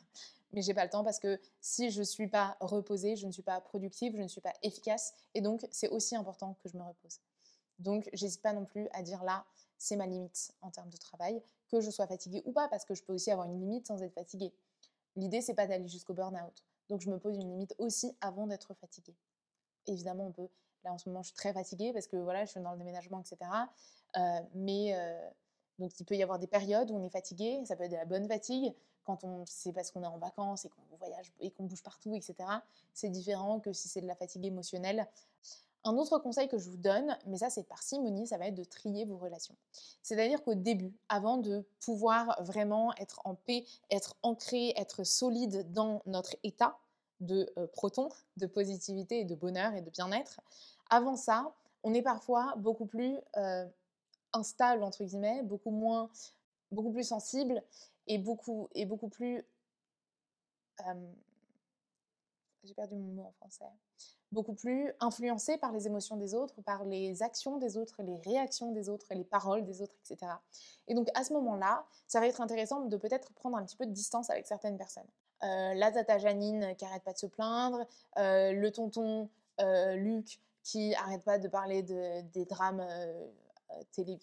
[0.53, 3.41] Mais j'ai pas le temps parce que si je suis pas reposée, je ne suis
[3.41, 5.13] pas productive, je ne suis pas efficace.
[5.34, 7.19] Et donc, c'est aussi important que je me repose.
[7.79, 9.45] Donc, j'hésite pas non plus à dire là,
[9.77, 12.93] c'est ma limite en termes de travail, que je sois fatiguée ou pas, parce que
[12.93, 14.53] je peux aussi avoir une limite sans être fatiguée.
[15.15, 16.63] L'idée, c'est pas d'aller jusqu'au burn-out.
[16.89, 19.15] Donc, je me pose une limite aussi avant d'être fatiguée.
[19.88, 20.49] Évidemment, on peut
[20.83, 22.77] Là, en ce moment, je suis très fatiguée parce que voilà, je suis dans le
[22.77, 23.37] déménagement, etc.
[24.17, 25.29] Euh, mais euh,
[25.79, 27.61] donc, il peut y avoir des périodes où on est fatigué.
[27.65, 28.73] Ça peut être de la bonne fatigue
[29.05, 32.15] quand on, c'est parce qu'on est en vacances et qu'on voyage et qu'on bouge partout,
[32.15, 32.35] etc.
[32.93, 35.07] C'est différent que si c'est de la fatigue émotionnelle.
[35.85, 38.63] Un autre conseil que je vous donne, mais ça c'est parcimonie, ça va être de
[38.63, 39.55] trier vos relations.
[40.01, 46.01] C'est-à-dire qu'au début, avant de pouvoir vraiment être en paix, être ancré, être solide dans
[46.05, 46.77] notre état
[47.25, 50.41] de euh, proton, de positivité et de bonheur et de bien-être,
[50.89, 53.65] avant ça, on est parfois beaucoup plus euh,
[54.33, 56.09] instable, entre guillemets, beaucoup moins,
[56.71, 57.63] beaucoup plus sensible
[58.07, 59.45] et beaucoup, et beaucoup plus...
[62.63, 63.65] j'ai perdu mon mot en français.
[64.31, 68.71] Beaucoup plus influencé par les émotions des autres, par les actions des autres, les réactions
[68.71, 70.31] des autres, les paroles des autres, etc.
[70.88, 73.86] Et donc à ce moment-là, ça va être intéressant de peut-être prendre un petit peu
[73.86, 75.07] de distance avec certaines personnes.
[75.43, 77.86] Euh, la tata Janine qui arrête pas de se plaindre,
[78.17, 79.29] euh, le tonton
[79.95, 83.27] Luc qui arrête pas de parler de, des drames euh,
[83.71, 84.17] euh, télé,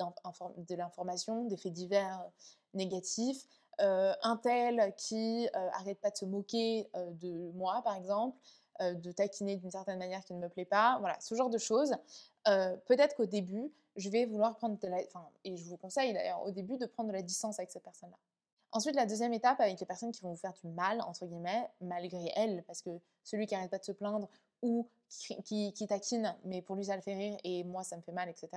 [0.00, 2.30] de l'information, des faits divers euh,
[2.74, 3.46] négatifs.
[3.78, 8.36] un tel qui arrête pas de se moquer de moi, par exemple,
[8.80, 10.98] de taquiner d'une certaine manière qui ne me plaît pas.
[10.98, 11.94] Voilà, ce genre de choses.
[12.44, 14.76] peut-être qu'au début, je vais vouloir prendre
[15.44, 18.18] et je vous conseille d'ailleurs au début de prendre de la distance avec cette personne-là.
[18.72, 21.70] Ensuite, la deuxième étape avec les personnes qui vont vous faire du mal, entre guillemets,
[21.80, 22.90] malgré elles, parce que
[23.24, 24.28] celui qui arrête pas de se plaindre
[24.60, 28.02] ou qui, qui, taquine, mais pour lui ça le fait rire et moi ça me
[28.02, 28.48] fait mal, etc.,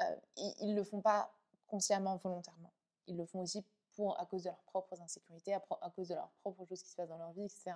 [0.00, 1.32] euh, ils ne le font pas
[1.68, 2.72] consciemment, volontairement.
[3.06, 3.64] Ils le font aussi
[3.94, 6.90] pour, à cause de leurs propres insécurités, à, à cause de leurs propres choses qui
[6.90, 7.72] se passent dans leur vie, etc.,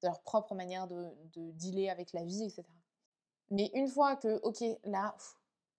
[0.00, 2.62] de leur propre manière de, de dealer avec la vie, etc.
[3.50, 5.16] Mais une fois que, ok, là,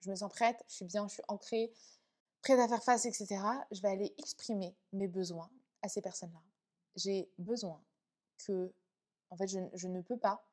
[0.01, 1.71] je me sens prête, je suis bien, je suis ancrée,
[2.41, 5.49] prête à faire face, etc., je vais aller exprimer mes besoins
[5.81, 6.41] à ces personnes-là.
[6.95, 7.81] J'ai besoin
[8.45, 8.71] que,
[9.29, 10.43] en fait, je, ne peux pas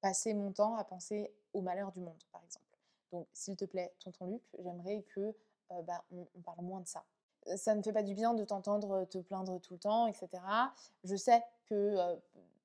[0.00, 2.64] passer mon temps à penser au malheur du monde, par exemple.
[3.12, 5.34] Donc, s'il te plaît, tonton Luc, j'aimerais que
[5.72, 7.04] euh, bah, on, parle moins de ça.
[7.56, 10.28] Ça ne fait pas du bien de t'entendre te plaindre tout le temps, etc.
[11.04, 12.16] Je sais que euh,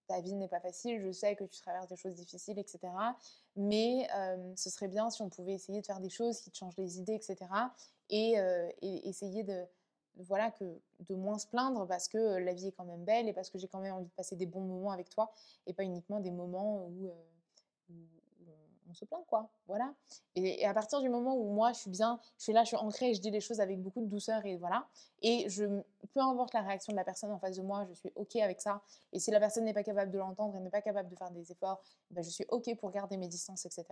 [0.07, 2.79] ta vie n'est pas facile, je sais que tu traverses des choses difficiles, etc.
[3.55, 4.07] Mais
[4.55, 6.99] ce serait bien si on pouvait essayer de faire des choses qui te changent les
[6.99, 7.37] idées, etc.
[8.11, 8.35] Et,
[8.81, 9.65] essayer de,
[10.17, 10.65] voilà, que,
[10.99, 13.57] de moins se plaindre parce que la vie est quand même belle et parce que
[13.57, 15.31] j'ai quand même envie de passer des bons moments avec toi
[15.65, 17.11] et pas uniquement des moments où,
[18.91, 19.49] on se plaint, quoi.
[19.67, 19.93] Voilà.
[20.35, 22.77] Et, à partir du moment où moi, je suis bien, je suis là, je suis
[22.77, 24.87] ancrée et je dis les choses avec beaucoup de douceur et voilà.
[25.21, 25.65] Et je,
[26.13, 28.61] peu importe la réaction de la personne en face de moi, je suis OK avec
[28.61, 28.81] ça.
[29.13, 31.51] Et si la personne n'est pas capable de l'entendre n'est pas capable de faire des
[31.51, 33.85] efforts, ben je suis OK pour garder mes distances, etc.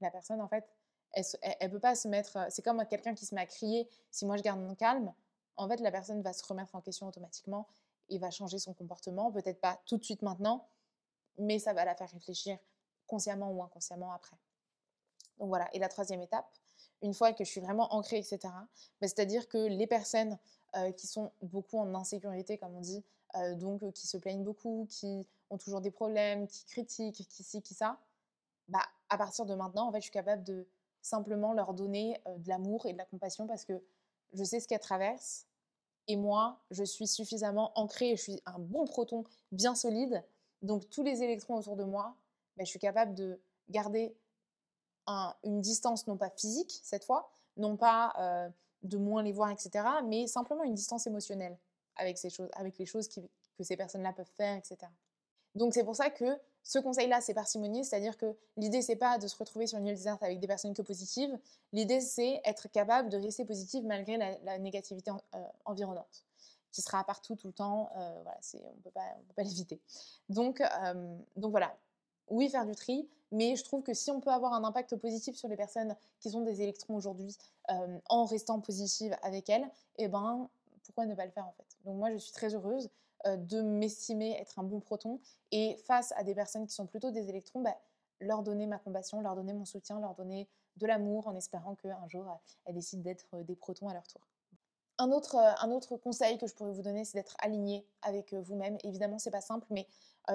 [0.00, 0.64] La personne, en fait,
[1.12, 1.24] elle,
[1.60, 2.38] elle, peut pas se mettre.
[2.50, 3.88] C'est comme quelqu'un qui se met à crier.
[4.10, 5.12] Si moi, je garde mon calme,
[5.56, 7.66] en fait, la personne va se remettre en question automatiquement
[8.08, 9.30] et va changer son comportement.
[9.32, 10.68] Peut-être pas tout de suite maintenant,
[11.38, 12.58] mais ça va la faire réfléchir
[13.06, 14.36] consciemment ou inconsciemment après.
[15.38, 16.48] Donc voilà, et la troisième étape,
[17.02, 20.38] une fois que je suis vraiment ancrée, etc., bah, c'est-à-dire que les personnes
[20.96, 23.02] qui sont beaucoup en insécurité, comme on dit,
[23.54, 27.72] donc qui se plaignent beaucoup, qui ont toujours des problèmes, qui critiquent, qui ci, qui
[27.72, 27.98] ça,
[28.68, 30.66] bah, à partir de maintenant, en fait, je suis capable de
[31.02, 33.82] simplement leur donner de l'amour et de la compassion parce que
[34.32, 35.46] je sais ce qu'elles traversent
[36.08, 40.24] et moi, je suis suffisamment ancrée, je suis un bon proton bien solide,
[40.62, 42.16] donc tous les électrons autour de moi,
[42.56, 44.16] bah, je suis capable de garder
[45.44, 48.48] une distance non pas physique cette fois, non pas euh,
[48.82, 51.58] de moins les voir, etc., mais simplement une distance émotionnelle
[51.96, 53.20] avec, ces choses, avec les choses que
[53.62, 54.76] ces personnes-là peuvent faire, etc.
[55.58, 59.26] Donc c'est pour ça que ce conseil-là, c'est parcimonie, c'est-à-dire que l'idée, c'est pas de
[59.26, 61.38] se retrouver sur une île déserte avec des personnes que positives,
[61.72, 66.24] l'idée, c'est être capable de rester positive malgré la, négativité euh, environnante
[66.70, 69.80] qui sera partout tout le temps, euh, voilà, on ne peut pas l'éviter.
[70.28, 70.62] Donc,
[71.36, 71.74] donc voilà,
[72.30, 75.36] oui, faire du tri, mais je trouve que si on peut avoir un impact positif
[75.36, 77.36] sur les personnes qui sont des électrons aujourd'hui
[77.70, 79.68] euh, en restant positive avec elles,
[79.98, 80.48] eh ben,
[80.84, 81.66] pourquoi ne pas le faire en fait?
[81.84, 82.90] Donc moi, je suis très heureuse euh,
[83.26, 87.28] de m'estimer être un bon proton et face à des personnes qui sont plutôt des
[87.28, 87.76] électrons, bah,
[88.20, 92.06] leur donner ma compassion, leur donner mon soutien, leur donner de l'amour en espérant qu'un
[92.08, 94.20] jour, elles décident d'être euh, des protons à leur tour.
[94.98, 98.78] Un autre, un autre conseil que je pourrais vous donner, c'est d'être aligné avec vous-même.
[98.82, 99.86] Évidemment, c'est pas simple, mais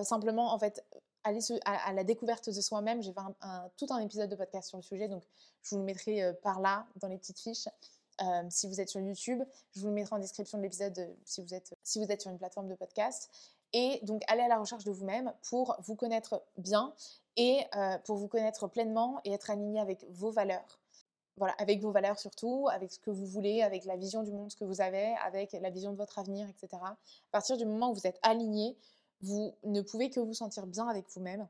[0.03, 0.85] simplement, en fait,
[1.23, 3.01] aller à, la découverte de soi-même.
[3.01, 5.23] J'ai fait un, tout un épisode de podcast sur le sujet, donc
[5.61, 7.67] je vous le mettrai euh, par là dans les petites fiches.
[8.21, 11.13] Euh, si vous êtes sur YouTube, je vous le mettrai en description de l'épisode euh,
[11.25, 13.29] si, vous êtes, si vous êtes sur une plateforme de podcast.
[13.73, 16.93] Et donc, allez à la recherche de vous-même pour vous connaître bien
[17.35, 17.65] et
[18.05, 20.79] pour vous connaître pleinement et être aligné avec vos valeurs.
[21.37, 24.53] Voilà, avec vos valeurs surtout, avec ce que vous voulez, avec la vision du monde
[24.53, 26.83] que vous avez, avec la vision de votre avenir, etc.
[26.83, 26.95] À
[27.31, 28.77] partir du moment où vous êtes aligné,
[29.21, 31.47] vous ne pouvez que vous sentir bien avec vous-même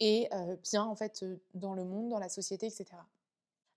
[0.00, 0.30] et
[0.62, 2.86] bien en fait dans le monde, dans la société, etc.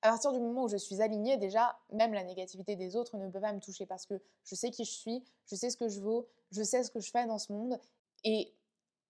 [0.01, 3.29] À partir du moment où je suis alignée, déjà, même la négativité des autres ne
[3.29, 5.89] peut pas me toucher parce que je sais qui je suis, je sais ce que
[5.89, 7.77] je vaux, je sais ce que je fais dans ce monde
[8.23, 8.53] et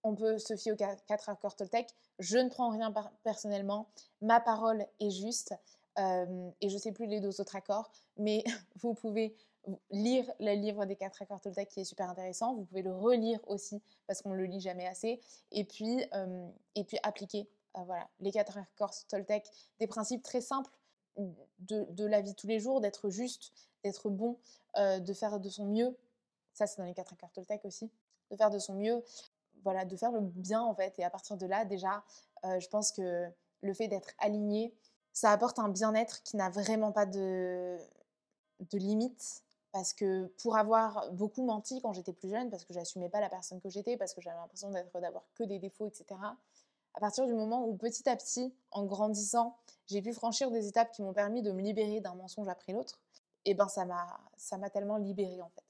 [0.04, 1.90] on peut se fier aux quatre accords Toltec.
[2.18, 3.88] Je ne prends rien personnellement,
[4.22, 5.54] ma parole est juste
[5.98, 8.44] et je ne sais plus les deux autres accords, mais
[8.82, 9.36] vous pouvez
[9.92, 12.56] lire le livre des quatre accords Toltec qui est super intéressant.
[12.56, 15.20] Vous pouvez le relire aussi parce qu'on ne le lit jamais assez.
[15.52, 16.04] Et puis,
[16.76, 19.48] et puis appliquer euh, voilà, les quatre accords Toltec,
[19.80, 20.72] des principes très simples
[21.18, 23.52] de, de la vie de tous les jours, d'être juste,
[23.84, 24.38] d'être bon,
[24.78, 25.96] euh, de faire de son mieux.
[26.54, 27.90] Ça, c'est dans les quatre accords Toltec aussi.
[28.32, 29.04] De faire de son mieux,
[29.64, 30.94] voilà, de faire le bien en fait.
[31.00, 32.04] Et à partir de là, déjà,
[32.46, 33.28] euh, je pense que
[33.62, 34.74] le fait d'être aligné,
[35.14, 37.78] ça apporte un bien-être qui n'a vraiment pas de,
[38.60, 43.10] de limite parce que pour avoir beaucoup menti quand j'étais plus jeune, parce que j'assumais
[43.10, 46.20] pas la personne que j'étais, parce que j'avais l'impression d'être d'avoir que des défauts, etc.
[46.96, 49.56] À partir du moment où petit à petit, en grandissant,
[49.88, 53.00] j'ai pu franchir des étapes qui m'ont permis de me libérer d'un mensonge après l'autre,
[53.46, 55.64] et ben ça m'a tellement libérée en fait.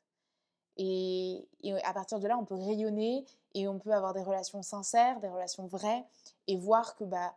[0.82, 1.48] Et,
[1.84, 5.28] à partir de là, on peut rayonner et on peut avoir des relations sincères, des
[5.28, 6.06] relations vraies,
[6.48, 7.36] et voir que bah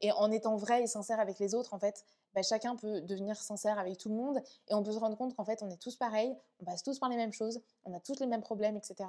[0.00, 3.36] et en étant vrai et sincère avec les autres, en fait, bah, chacun peut devenir
[3.36, 5.80] sincère avec tout le monde et on peut se rendre compte qu'en fait, on est
[5.80, 8.76] tous pareils, on passe tous par les mêmes choses, on a tous les mêmes problèmes,
[8.76, 9.08] etc.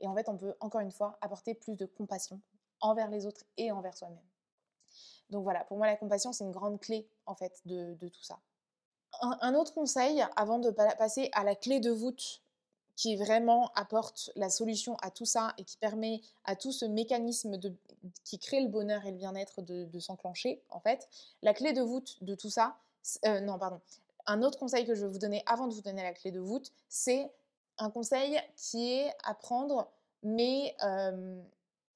[0.00, 2.40] Et en fait, on peut encore une fois apporter plus de compassion
[2.80, 4.18] envers les autres et envers soi-même.
[5.30, 8.38] Donc voilà, pour moi, la compassion, c'est une grande clé en fait de, tout ça.
[9.20, 12.42] Un, autre conseil, avant de passer à la clé de voûte
[12.96, 17.58] qui vraiment apporte la solution à tout ça et qui permet à tout ce mécanisme
[18.24, 21.08] qui crée le bonheur et le bien-être de, s'enclencher, en fait,
[21.42, 22.76] la clé de voûte de tout ça,
[23.24, 23.80] euh, non, pardon,
[24.26, 26.40] un autre conseil que je vais vous donner avant de vous donner la clé de
[26.40, 27.30] voûte, c'est
[27.78, 29.88] un conseil qui est à prendre,
[30.22, 31.40] mais euh,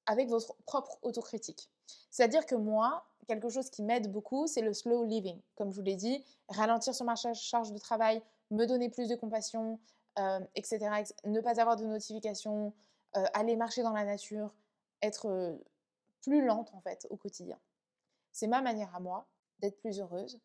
[0.05, 1.69] avec votre propre autocritique.
[2.09, 5.39] C'est-à-dire que moi, quelque chose qui m'aide beaucoup, c'est le slow living.
[5.55, 9.15] Comme je vous l'ai dit, ralentir sur ma charge de travail, me donner plus de
[9.15, 9.79] compassion,
[10.19, 12.73] euh, etc., Ne pas avoir de notifications,
[13.17, 14.53] euh, aller marcher dans la nature,
[15.01, 15.55] être euh,
[16.21, 17.59] plus lente en fait au quotidien.
[18.31, 19.27] C'est ma manière à moi
[19.59, 20.39] d'être plus heureuse,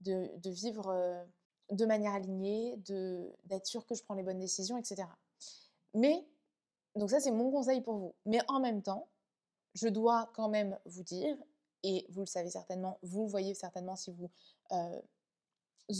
[0.00, 1.26] de, vivre
[1.70, 2.76] de manière alignée,
[3.44, 5.04] d'être sûre que je prends les bonnes décisions, etc.
[5.94, 6.26] Mais,
[6.98, 8.14] donc ça c'est mon conseil pour vous.
[8.26, 9.08] Mais en même temps,
[9.74, 11.36] je dois quand même vous dire,
[11.82, 14.30] et vous le savez certainement, vous le voyez certainement si vous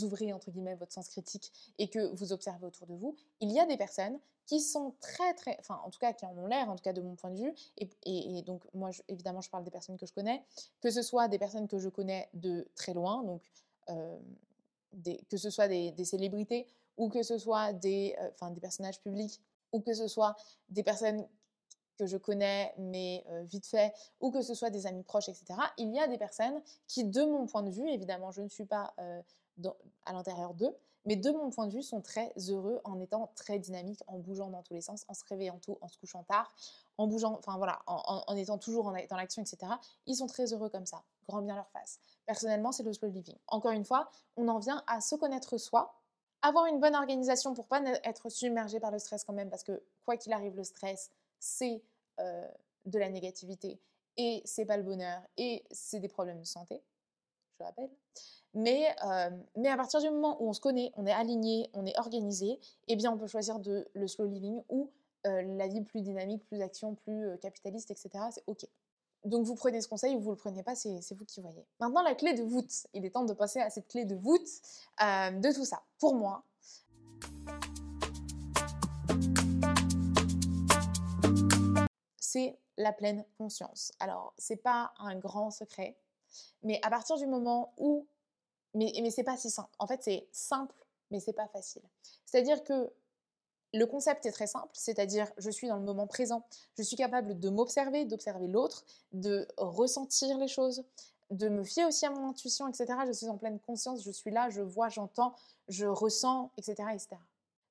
[0.03, 3.59] ouvrez entre guillemets votre sens critique et que vous observez autour de vous, il y
[3.59, 6.69] a des personnes qui sont très très, enfin en tout cas qui en ont l'air,
[6.69, 9.69] en tout cas de mon point de vue, et, donc moi évidemment je parle des
[9.69, 10.43] personnes que je connais,
[10.81, 13.43] que ce soit des personnes que je connais de très loin, donc
[13.89, 14.17] euh,
[15.29, 19.39] que ce soit des, célébrités ou que ce soit des, euh, personnages publics
[19.71, 20.35] ou que ce soit
[20.69, 21.27] des personnes
[21.97, 25.59] que je connais mais vite fait, ou que ce soit des amis proches, etc.
[25.77, 28.65] Il y a des personnes qui, de mon point de vue, évidemment, je ne suis
[28.65, 28.93] pas
[30.05, 30.73] à l'intérieur d'eux,
[31.05, 34.49] mais de mon point de vue, sont très heureux en étant très dynamiques, en bougeant
[34.49, 36.53] dans tous les sens, en se réveillant tôt, en se couchant tard,
[36.97, 39.71] en bougeant, enfin voilà, en, étant toujours dans l'action, etc.
[40.05, 41.99] Ils sont très heureux comme ça, grand bien leur face.
[42.25, 43.35] Personnellement, c'est le slow living.
[43.47, 45.98] Encore une fois, on en vient à se connaître soi,
[46.41, 49.81] avoir une bonne organisation pour pas être submergé par le stress quand même, parce que
[50.05, 51.81] quoi qu'il arrive, le stress, c'est
[52.19, 52.47] euh,
[52.85, 53.79] de la négativité
[54.17, 56.81] et c'est pas le bonheur et c'est des problèmes de santé,
[57.59, 57.89] je rappelle.
[58.53, 61.85] Mais, euh, mais à partir du moment où on se connaît, on est aligné, on
[61.85, 64.91] est organisé, eh bien on peut choisir de, le slow living ou
[65.27, 68.09] euh, la vie plus dynamique, plus action, plus capitaliste, etc.
[68.31, 68.65] C'est OK.
[69.25, 71.65] Donc vous prenez ce conseil ou vous ne le prenez pas, c'est vous qui voyez.
[71.79, 72.87] Maintenant, la clé de voûte.
[72.93, 74.47] Il est temps de passer à cette clé de voûte
[74.99, 75.83] de tout ça.
[75.97, 76.43] Pour moi,
[82.17, 83.91] c'est la pleine conscience.
[83.99, 85.97] Alors, c'est pas un grand secret,
[86.63, 88.07] mais à partir du moment où
[88.73, 89.73] mais, mais c'est pas si simple.
[89.79, 90.75] En fait, c'est simple,
[91.11, 91.81] mais c'est pas facile.
[92.25, 92.93] C'est-à-dire que
[93.73, 96.43] le concept est très simple, c'est-à-dire je suis dans le moment présent,
[96.77, 100.83] je suis capable de m'observer, d'observer l'autre, de ressentir les choses,
[101.29, 102.87] de me fier aussi à mon intuition, etc.
[103.05, 105.35] Je suis en pleine conscience, je suis là, je vois, j'entends,
[105.67, 106.77] je ressens, etc.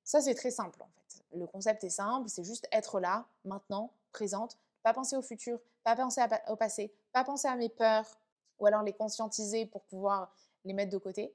[0.05, 1.25] Ça, c'est très simple en fait.
[1.37, 5.97] Le concept est simple, c'est juste être là, maintenant, présente, pas penser au futur, pas
[5.97, 8.19] penser au passé, pas penser à mes peurs,
[8.61, 10.33] ou alors les conscientiser pour pouvoir
[10.65, 11.35] les mettre de côté.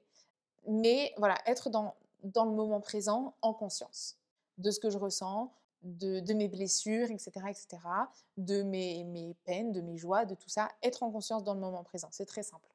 [0.66, 4.16] Mais voilà, être dans le moment présent en conscience
[4.58, 7.78] de ce que je ressens, de, mes blessures, etc., etc.,
[8.36, 11.60] de mes, mes, peines, de mes joies, de tout ça, être en conscience dans le
[11.60, 12.08] moment présent.
[12.10, 12.68] C'est très simple.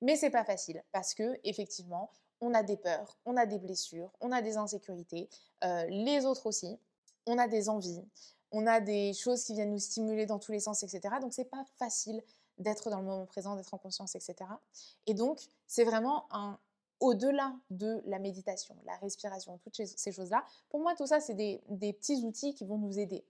[0.00, 4.12] Mais c'est pas facile parce que effectivement, on a des peurs, on a des blessures,
[4.20, 5.28] on a des insécurités,
[5.64, 6.78] euh, les autres aussi,
[7.26, 8.04] on a des envies,
[8.52, 11.16] on a des choses qui viennent nous stimuler dans tous les sens, etc.
[11.20, 12.22] Donc c'est pas facile
[12.58, 14.34] d'être dans le moment présent, d'être en conscience, etc.
[15.06, 16.58] Et donc, c'est vraiment un
[17.00, 20.44] au-delà de la méditation, la respiration, toutes ces choses-là.
[20.70, 21.60] Pour moi, tout ça, c'est des,
[21.92, 23.24] petits outils qui vont nous aider.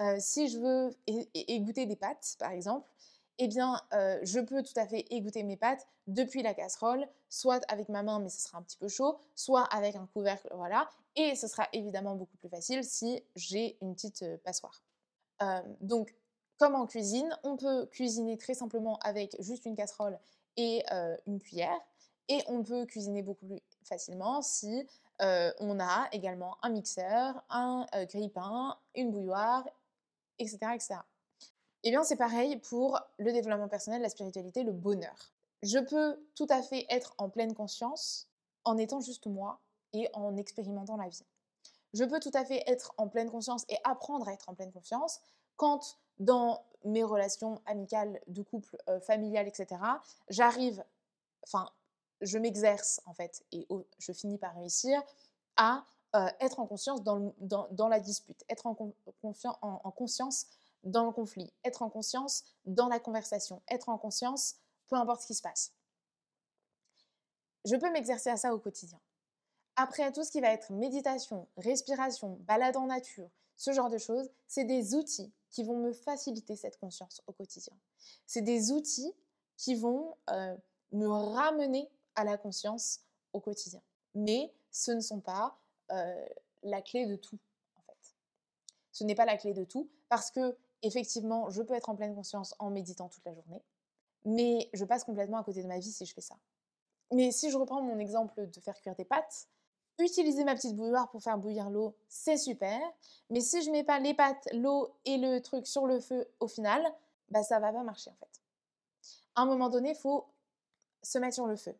[0.00, 0.90] euh, si je veux
[1.34, 2.88] égoutter des pâtes, par exemple,
[3.38, 7.64] eh bien, euh, je peux tout à fait égoutter mes pâtes depuis la casserole, soit
[7.68, 10.88] avec ma main, mais ce sera un petit peu chaud, soit avec un couvercle, voilà.
[11.16, 14.82] Et ce sera évidemment beaucoup plus facile si j'ai une petite euh, passoire.
[15.80, 16.14] donc,
[16.58, 20.18] comme en cuisine, on peut cuisiner très simplement avec juste une casserole
[20.56, 20.82] et
[21.28, 21.78] une cuillère.
[22.28, 24.86] Et on peut cuisiner beaucoup plus facilement si
[25.20, 29.64] euh, on a également un mixeur, un euh, grille-pain, une bouilloire,
[30.38, 30.58] etc.
[30.74, 30.94] etc.
[31.84, 35.32] Eh bien, c'est pareil pour le développement personnel, la spiritualité, le bonheur.
[35.62, 38.28] Je peux tout à fait être en pleine conscience
[38.64, 39.60] en étant juste moi
[39.92, 41.24] et en expérimentant la vie.
[41.94, 44.72] Je peux tout à fait être en pleine conscience et apprendre à être en pleine
[44.72, 45.20] conscience
[45.56, 49.80] quand dans mes relations amicales, de couple, euh, familiales, etc.,
[50.28, 50.84] j'arrive,
[51.44, 51.68] enfin,
[52.20, 53.66] je m'exerce en fait, et
[53.98, 55.02] je finis par réussir
[55.56, 55.84] à
[56.16, 58.76] euh, être en conscience dans, dans, la dispute, être en,
[59.62, 60.46] en, conscience
[60.84, 64.56] dans le conflit, être en conscience dans la conversation, être en conscience
[64.88, 65.72] peu importe ce qui se passe.
[67.64, 68.98] Je peux m'exercer à ça au quotidien.
[69.76, 74.30] Après, tout ce qui va être méditation, respiration, balade en nature, ce genre de choses,
[74.46, 77.76] c'est des outils qui vont me faciliter cette conscience au quotidien.
[78.26, 79.12] C'est des outils
[79.56, 80.56] qui vont euh,
[80.92, 83.00] me ramener à la conscience
[83.32, 83.80] au quotidien.
[84.14, 85.56] Mais ce ne sont pas
[85.92, 86.26] euh,
[86.64, 87.38] la clé de tout,
[87.76, 88.16] en fait.
[88.92, 92.14] Ce n'est pas la clé de tout parce que, effectivement, je peux être en pleine
[92.14, 93.62] conscience en méditant toute la journée,
[94.24, 96.36] mais je passe complètement à côté de ma vie si je fais ça.
[97.12, 99.48] Mais si je reprends mon exemple de faire cuire des pâtes,
[99.98, 102.78] utiliser ma petite bouilloire pour faire bouillir l'eau, c'est super.
[103.30, 106.48] Mais si je mets pas les pâtes, l'eau et le truc sur le feu au
[106.48, 106.84] final,
[107.30, 108.42] bah ça va pas marcher en fait.
[109.36, 110.26] À un moment donné, il faut
[111.02, 111.74] se mettre sur le feu.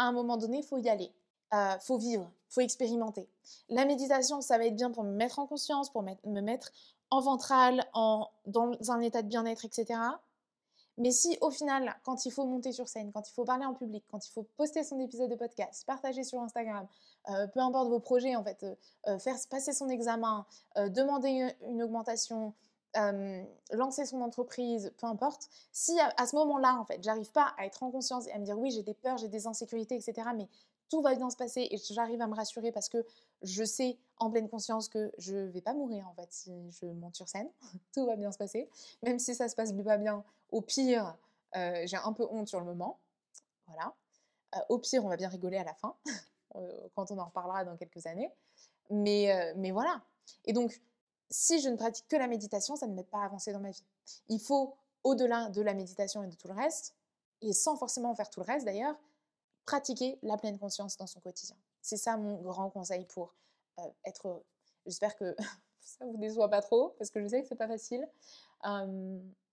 [0.00, 1.12] À un moment donné, il faut y aller.
[1.52, 3.28] Euh, faut vivre, faut expérimenter.
[3.68, 6.72] La méditation, ça va être bien pour me mettre en conscience, pour me mettre
[7.10, 10.00] en ventrale, en, dans un état de bien-être, etc.
[10.96, 13.74] Mais si au final, quand il faut monter sur scène, quand il faut parler en
[13.74, 16.86] public, quand il faut poster son épisode de podcast, partager sur Instagram,
[17.28, 18.64] euh, peu importe vos projets en fait,
[19.06, 20.46] euh, faire passer son examen,
[20.76, 22.54] demander une, augmentation,
[22.94, 27.82] lancer son entreprise, peu importe, si à, ce moment-là en fait, j'arrive pas à être
[27.82, 30.28] en conscience et à me dire oui j'ai des peurs, j'ai des insécurités, etc.
[30.34, 30.48] Mais
[30.88, 33.04] tout va bien se passer et j'arrive à me rassurer parce que
[33.42, 37.14] je sais en pleine conscience que je vais pas mourir en fait si je monte
[37.14, 37.48] sur scène.
[37.94, 38.68] tout va bien se passer.
[39.02, 41.16] Même si ça se passe pas bien, au pire,
[41.54, 42.98] j'ai un peu honte sur le moment.
[43.68, 43.94] Voilà.
[44.68, 45.94] Au pire, on va bien rigoler à la fin,
[46.94, 48.30] quand on en reparlera dans quelques années.
[48.90, 50.02] Mais, mais voilà.
[50.44, 50.80] Et donc,
[51.30, 53.70] si je ne pratique que la méditation, ça ne m'aide pas à avancer dans ma
[53.70, 53.84] vie.
[54.28, 54.74] Il faut,
[55.04, 56.94] au-delà de la méditation et de tout le reste,
[57.42, 58.96] et sans forcément faire tout le reste d'ailleurs,
[59.64, 61.56] pratiquer la pleine conscience dans son quotidien.
[61.80, 63.34] C'est ça mon grand conseil pour
[64.04, 64.44] être heureux.
[64.86, 65.36] J'espère que
[65.80, 68.06] ça vous déçoit pas trop, parce que je sais que c'est pas facile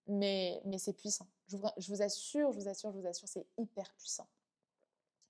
[0.08, 1.28] mais, mais c'est puissant.
[1.48, 4.28] Je vous, je vous, assure, je vous assure, je vous assure, c'est hyper puissant.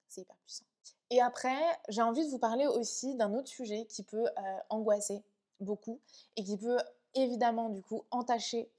[0.07, 0.65] C'est hyper puissant.
[1.09, 5.23] Et après, j'ai envie de vous parler aussi d'un autre sujet qui peut euh, angoisser
[5.59, 5.99] beaucoup
[6.35, 6.77] et qui peut
[7.13, 8.69] évidemment du coup entacher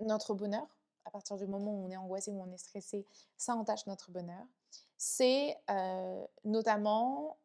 [0.00, 0.66] notre bonheur.
[1.04, 3.04] À partir du moment où on est angoissé, où on est stressé,
[3.36, 4.44] ça entache notre bonheur.
[4.96, 7.36] C'est euh, notamment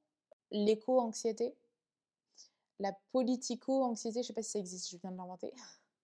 [0.51, 1.55] l'éco-anxiété,
[2.79, 5.53] la politico-anxiété, je ne sais pas si ça existe, je viens de l'inventer.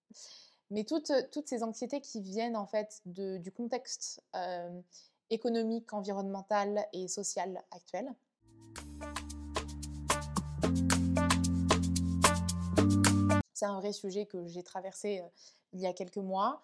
[0.71, 4.82] Mais toutes, toutes ces anxiétés qui viennent en fait du contexte euh,
[5.29, 8.15] économique, environnemental et social actuel.
[13.62, 15.24] C'est un vrai sujet que j'ai traversé
[15.74, 16.64] il y a quelques mois,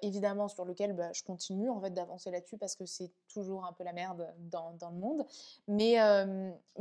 [0.00, 3.74] évidemment sur lequel bah, je continue en fait d'avancer là-dessus parce que c'est toujours un
[3.74, 5.26] peu la merde dans, le monde.
[5.68, 5.96] Mais,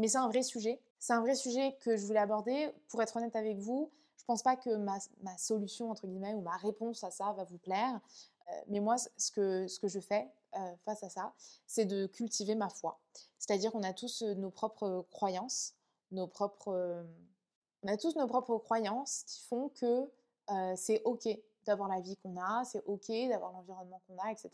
[0.07, 0.79] c'est un vrai sujet.
[0.97, 2.71] C'est un vrai sujet que je voulais aborder.
[2.87, 3.91] Pour être honnête avec vous,
[4.29, 4.99] pense pas que ma,
[5.39, 7.99] solution, entre guillemets, ou ma réponse à ça va vous plaire.
[8.67, 10.29] Mais moi, ce que, je fais
[10.85, 11.33] face à ça,
[11.65, 12.99] c'est de cultiver ma foi.
[13.39, 15.73] C'est-à-dire qu'on a tous nos propres croyances,
[16.11, 17.03] nos propres...
[17.83, 20.09] on a tous nos propres croyances qui font que
[20.75, 21.27] c'est OK
[21.65, 24.49] d'avoir la vie qu'on a, c'est OK d'avoir l'environnement qu'on a, etc.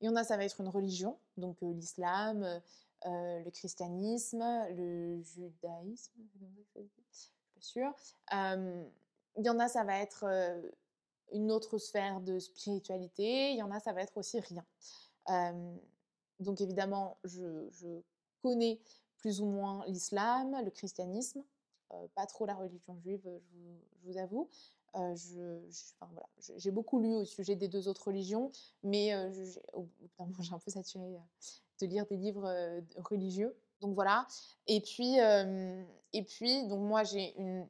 [0.00, 2.60] Il y en a, ça va être une religion, donc l'islam,
[3.04, 6.12] le christianisme, le judaïsme,
[6.74, 7.94] je suis pas sûre.
[8.32, 10.24] Il y en a, ça va être
[11.32, 13.52] une autre sphère de spiritualité.
[13.52, 14.64] Il y en a, ça va être aussi rien.
[16.40, 18.00] donc évidemment, je,
[18.42, 18.80] connais
[19.16, 21.42] plus ou moins l'islam, le christianisme,
[22.14, 24.48] pas trop la religion juive, je vous, avoue.
[26.56, 28.50] j'ai beaucoup lu au sujet des deux autres religions,
[28.82, 29.10] mais
[30.40, 31.16] j'ai un peu saturé
[31.80, 33.56] de lire des livres religieux.
[33.80, 34.26] Donc voilà.
[34.66, 35.16] Et puis,
[36.12, 37.66] et puis donc moi j'ai une,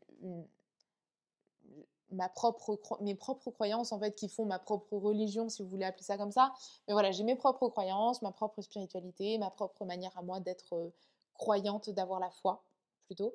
[2.35, 6.05] propre, mes propres croyances en fait qui font ma propre religion si vous voulez appeler
[6.05, 6.53] ça comme ça.
[6.87, 10.93] Mais voilà, j'ai mes propres croyances, ma propre spiritualité, ma propre manière à moi d'être
[11.35, 12.63] croyante, d'avoir la foi
[13.07, 13.35] plutôt.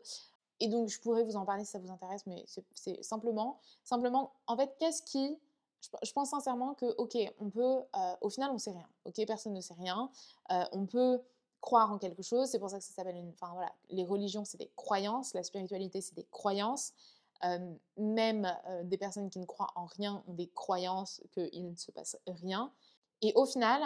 [0.62, 4.32] Et donc je pourrais vous en parler si ça vous intéresse, mais c'est simplement, simplement,
[4.48, 5.38] en fait, qu'est-ce qui,
[6.04, 7.80] je, pense sincèrement que, ok, on peut,
[8.22, 10.10] au final, on sait rien, ok, personne ne sait rien,
[10.72, 11.20] on peut
[11.62, 14.46] croire en quelque chose, c'est pour ça que ça s'appelle une, enfin voilà, les religions
[14.46, 16.94] c'est des croyances, la spiritualité c'est des croyances,
[17.98, 22.18] même des personnes qui ne croient en rien ont des croyances qu'il ne se passe
[22.28, 22.72] rien.
[23.24, 23.82] Et au final,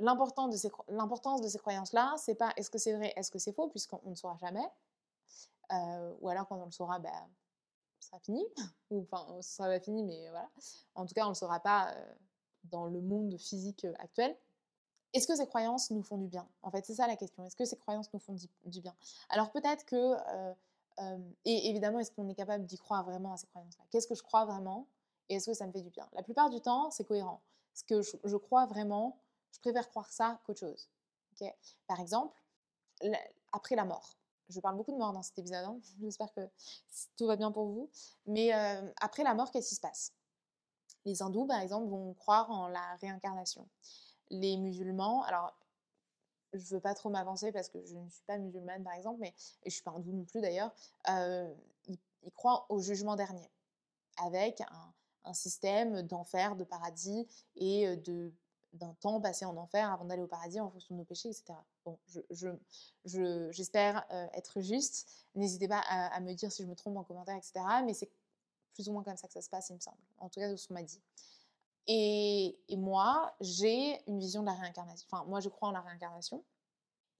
[0.00, 3.68] l'importance de ces, ces croyances-là, c'est pas est-ce que c'est vrai, est-ce que c'est faux,
[3.68, 4.66] puisqu'on ne saura jamais.
[6.20, 7.10] Ou alors quand on le saura, ben,
[8.00, 8.44] ce sera fini.
[8.90, 10.50] ou enfin, ce sera pas fini, mais voilà.
[10.94, 11.94] En tout cas, on ne le saura pas
[12.64, 14.36] dans le monde physique actuel.
[15.12, 16.48] Est-ce que ces croyances nous font du bien?
[16.62, 17.44] En fait, c'est ça la question.
[17.44, 18.94] Est-ce que ces croyances nous font du bien?
[19.28, 20.16] Alors peut-être que
[21.44, 23.84] et évidemment, est-ce qu'on est capable d'y croire vraiment à ces croyances-là?
[23.90, 24.86] Qu'est-ce que je crois vraiment?
[25.28, 26.08] Et est-ce que ça me fait du bien?
[26.12, 27.40] La plupart du temps, c'est cohérent.
[27.72, 29.18] Parce que je, crois vraiment,
[29.52, 30.90] je préfère croire ça qu'autre chose.
[31.86, 32.38] Par exemple,
[33.52, 34.16] après la mort.
[34.52, 35.78] Je parle beaucoup de mort dans cet épisode, hein.
[36.02, 36.48] j'espère que
[37.16, 37.90] tout va bien pour vous.
[38.26, 40.12] Mais euh, après la mort, qu'est-ce qui se passe?
[41.04, 43.68] Les hindous, par exemple, vont croire en la réincarnation.
[44.30, 45.52] Les musulmans, alors
[46.52, 49.18] je ne veux pas trop m'avancer parce que je ne suis pas musulmane par exemple,
[49.20, 49.34] mais et
[49.64, 50.72] je ne suis pas hindoue non plus d'ailleurs,
[51.08, 51.52] euh,
[51.86, 51.98] ils,
[52.34, 53.50] croient au jugement dernier,
[54.18, 54.92] avec un,
[55.34, 57.26] système d'enfer, de paradis
[57.56, 58.32] et de
[58.72, 61.54] d'un temps passé en enfer avant d'aller au paradis en fonction de nos péchés, etc.
[61.84, 62.56] Bon, j'espère
[63.04, 65.08] je, je, euh, être juste.
[65.34, 67.52] N'hésitez pas à, me dire si je me trompe en commentaire, etc.
[67.84, 68.10] Mais c'est
[68.74, 69.98] plus ou moins comme ça que ça se passe, il me semble.
[70.18, 71.00] En tout cas, de ce qu'on m'a dit.
[71.86, 75.06] Et, moi, j'ai une vision de la réincarnation.
[75.10, 76.42] Enfin, moi, je crois en la réincarnation.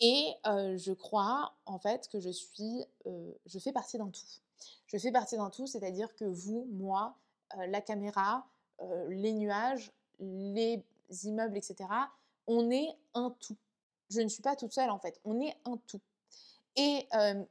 [0.01, 2.85] Et je crois, en fait, que je suis...
[3.05, 4.27] je fais partie d'un tout.
[4.87, 7.17] Je fais partie d'un tout, c'est-à-dire que vous, moi,
[7.57, 8.47] la caméra,
[9.09, 10.85] les nuages, les
[11.25, 11.89] immeubles, etc.,
[12.47, 13.57] on est un tout.
[14.11, 15.21] Je ne suis pas toute seule, en fait.
[15.25, 16.01] On est un tout.
[16.77, 17.07] Et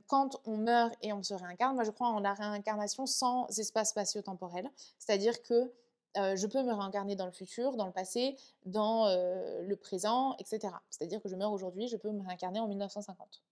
[0.07, 3.89] quand on meurt et on se réincarne, moi je crois en la réincarnation sans espace
[3.89, 4.69] spatio-temporel.
[4.97, 5.71] C'est-à-dire que
[6.15, 8.35] je peux me réincarner dans le futur, dans le passé,
[8.65, 10.73] dans le présent, etc.
[10.89, 13.43] C'est-à-dire que je meurs aujourd'hui, je peux me réincarner en 1950.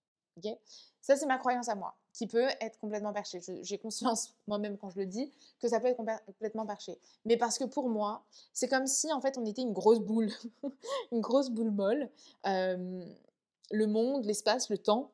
[1.02, 3.42] Ça, c'est ma croyance à moi, qui peut être complètement perchée.
[3.62, 7.00] J'ai conscience, moi-même, quand je le dis, que ça peut être complètement perché.
[7.26, 8.24] Mais parce que pour moi,
[8.54, 10.30] c'est comme si, en fait, on était une grosse boule,
[11.12, 12.10] une grosse boule molle.
[12.46, 15.12] le monde, l'espace, le temps,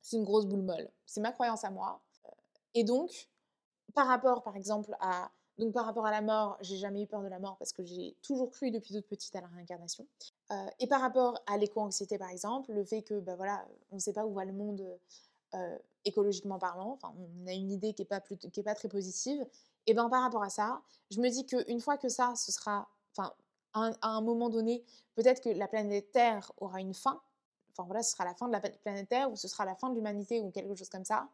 [0.00, 0.88] c'est une grosse boule molle.
[1.04, 2.00] C'est ma croyance à moi.
[2.74, 3.28] Et donc,
[3.94, 7.22] par rapport, par exemple, à donc par rapport à la mort, j'ai jamais eu peur
[7.22, 10.06] de la mort parce que j'ai toujours cru depuis toute petite à la réincarnation.
[10.78, 14.12] Et par rapport à l'éco-anxiété par exemple, le fait que bah voilà, on ne sait
[14.12, 14.84] pas où va le monde
[16.04, 19.44] écologiquement parlant, enfin on a une idée qui n'est pas, pas très positive,
[19.86, 22.88] et ben par rapport à ça, je me dis qu'une fois que ça, ce sera,
[23.16, 23.32] enfin
[23.74, 24.84] à un moment donné,
[25.14, 27.20] peut-être que la planète Terre aura une fin,
[27.70, 29.90] enfin voilà, ce sera la fin de la planète Terre ou ce sera la fin
[29.90, 31.28] de l'humanité ou quelque chose comme ça,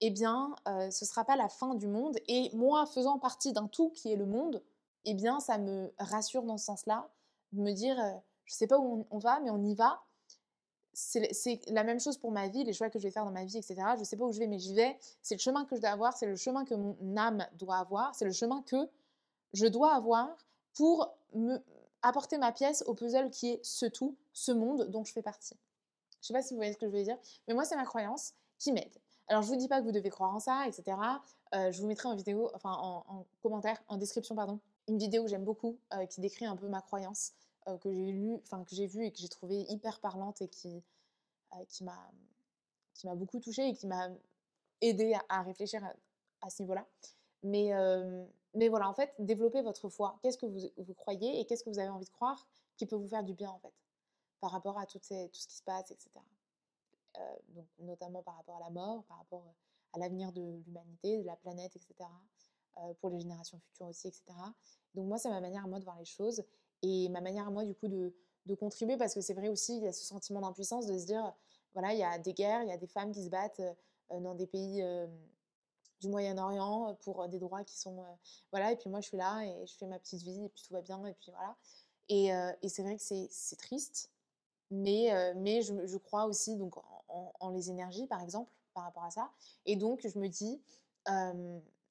[0.00, 2.18] eh bien, ce ne sera pas la fin du monde.
[2.28, 4.62] Et moi, faisant partie d'un tout qui est le monde,
[5.04, 7.08] eh bien, ça me rassure dans ce sens-là,
[7.52, 7.96] de me dire,
[8.46, 10.02] je sais pas où on, va, mais on y va.
[10.92, 13.44] C'est la même chose pour ma vie, les choix que je vais faire dans ma
[13.44, 13.74] vie, etc.
[13.94, 14.96] Je ne sais pas où je vais, mais j'y vais.
[15.20, 18.14] C'est le chemin que je dois avoir, c'est le chemin que mon âme doit avoir,
[18.14, 18.88] c'est le chemin que
[19.52, 20.34] je dois avoir
[20.74, 21.14] pour
[22.02, 25.56] apporter ma pièce au puzzle qui est ce tout, ce monde dont je fais partie.
[26.22, 27.84] Je sais pas si vous voyez ce que je veux dire, mais moi, c'est ma
[27.84, 28.96] croyance qui m'aide.
[29.28, 30.96] Alors, je vous dis pas que vous devez croire en ça, etc.
[31.54, 35.28] Euh, je vous mettrai en vidéo, enfin en, commentaire, en description, pardon, une vidéo que
[35.28, 37.32] j'aime beaucoup euh, qui décrit un peu ma croyance
[37.68, 40.48] euh, que j'ai lu, enfin que j'ai vue et que j'ai trouvée hyper parlante et
[40.48, 40.82] qui
[41.82, 42.10] m'a
[42.94, 44.08] qui m'a beaucoup touchée et qui m'a
[44.80, 45.82] aidé à, réfléchir
[46.40, 46.86] à, ce niveau-là.
[47.42, 47.72] Mais
[48.56, 50.18] mais voilà, en fait, développez votre foi.
[50.22, 52.96] Qu'est-ce que vous, vous croyez et qu'est-ce que vous avez envie de croire qui peut
[52.96, 53.72] vous faire du bien en fait,
[54.40, 56.10] par rapport à tout ce qui se passe, etc.
[57.18, 61.18] Euh, donc notamment par rapport à la mort, par rapport euh, à l'avenir de l'humanité,
[61.18, 61.94] de la planète, etc.
[62.78, 64.24] Euh, pour les générations futures aussi, etc.
[64.94, 66.42] Donc moi, c'est ma manière moi de voir les choses
[66.86, 68.12] et ma manière à moi, du coup, de,
[68.58, 71.34] contribuer parce que c'est vrai aussi, il y a ce sentiment d'impuissance de se dire,
[71.74, 73.62] voilà, il y a des guerres, il y a des femmes qui se battent
[74.10, 74.84] dans des pays
[76.00, 78.04] du Moyen-Orient pour des droits qui sont
[78.52, 80.62] voilà et puis moi je suis là et je fais ma petite vie et puis
[80.62, 81.56] tout va bien et puis voilà
[82.08, 84.12] et, c'est vrai que c'est triste
[84.70, 86.76] mais, mais je, je, crois aussi donc
[87.40, 89.30] en, les énergies, par exemple, par rapport à ça.
[89.64, 90.60] Et donc, je me dis,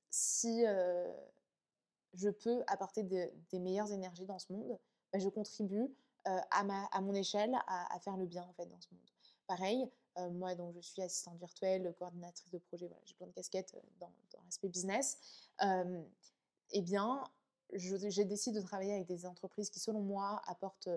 [0.10, 0.64] si
[2.16, 4.78] je peux apporter des meilleures énergies dans ce monde,
[5.12, 5.88] bah, je contribue
[6.26, 9.10] à, ma, à mon échelle à, faire le bien, en fait, dans ce monde.
[9.48, 9.88] Pareil,
[10.32, 14.42] moi, donc, je suis assistante virtuelle, coordinatrice de projet, j'ai plein de casquettes dans, dans
[14.44, 15.50] l'aspect business.
[16.72, 17.24] eh bien,
[17.74, 20.90] j'ai décidé de travailler avec des entreprises qui, selon moi, apportent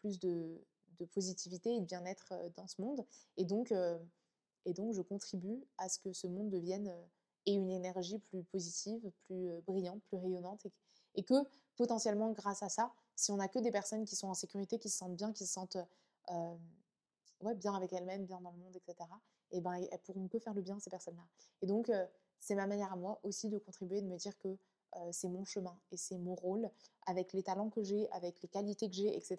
[0.00, 0.60] plus de,
[0.98, 3.06] de positivité et de bien-être dans ce monde.
[3.36, 3.72] Et donc,
[4.66, 6.94] et donc, je contribue à ce que ce monde devienne
[7.54, 10.66] une énergie plus positive, plus brillante, plus rayonnante.
[11.14, 11.34] Et, que
[11.76, 14.88] potentiellement, grâce à ça, si on n'a que des personnes qui sont en sécurité, qui
[14.88, 15.78] se sentent bien, qui se sentent
[17.40, 19.08] ouais, bien avec elles-mêmes, bien dans le monde, etc.,
[19.52, 21.26] et ben, elles pourront que faire le bien, ces personnes-là.
[21.62, 21.90] Et donc,
[22.38, 24.56] c'est ma manière à moi aussi de contribuer, de me dire que
[25.12, 26.70] c'est mon chemin et c'est mon rôle,
[27.06, 29.38] avec les talents que j'ai, avec les qualités que j'ai, etc.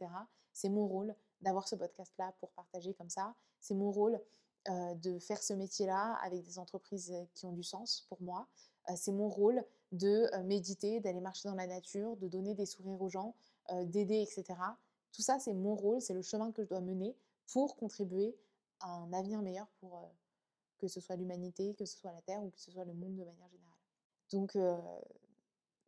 [0.54, 3.36] C'est mon rôle d'avoir ce podcast-là pour partager comme ça.
[3.60, 4.20] C'est mon rôle
[4.68, 8.48] de faire ce métier-là avec des entreprises qui ont du sens pour moi.
[8.96, 13.10] c'est mon rôle de méditer, d'aller marcher dans la nature, de donner des sourires aux
[13.10, 13.36] gens,
[13.72, 14.60] d'aider, etc.
[15.12, 17.16] Tout ça, c'est mon rôle, c'est le chemin que je dois mener
[17.48, 18.36] pour contribuer
[18.80, 20.10] à un avenir meilleur pour
[20.78, 23.16] que ce soit l'humanité, que ce soit la Terre ou que ce soit le monde
[23.16, 23.78] de manière générale.
[24.32, 24.58] Donc,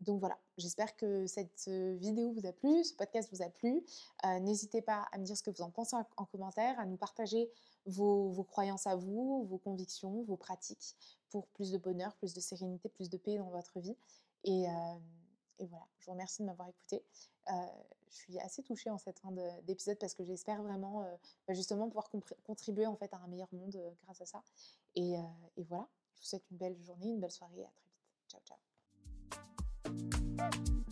[0.04, 3.84] Donc voilà, j'espère que cette vidéo vous a plu, ce podcast vous a plu.
[4.42, 7.50] N'hésitez pas à me dire ce que vous en pensez en, commentaire, à nous partager
[7.86, 10.96] vos, croyances à vous, vos convictions, vos pratiques
[11.30, 13.96] pour plus de bonheur, plus de sérénité, plus de paix dans votre vie.
[14.44, 14.66] Et,
[15.60, 17.02] voilà, je vous remercie de m'avoir écouté.
[17.48, 19.32] je suis assez touchée en cette fin
[19.64, 21.08] d'épisode parce que j'espère vraiment
[21.48, 22.10] bah, justement pouvoir
[22.44, 24.44] contribuer en fait à un meilleur monde grâce à ça.
[24.96, 25.14] Et,
[25.56, 28.04] et voilà, je vous souhaite une belle journée, une belle soirée et à très vite.
[28.30, 28.73] Ciao, ciao.
[30.38, 30.83] Thank you.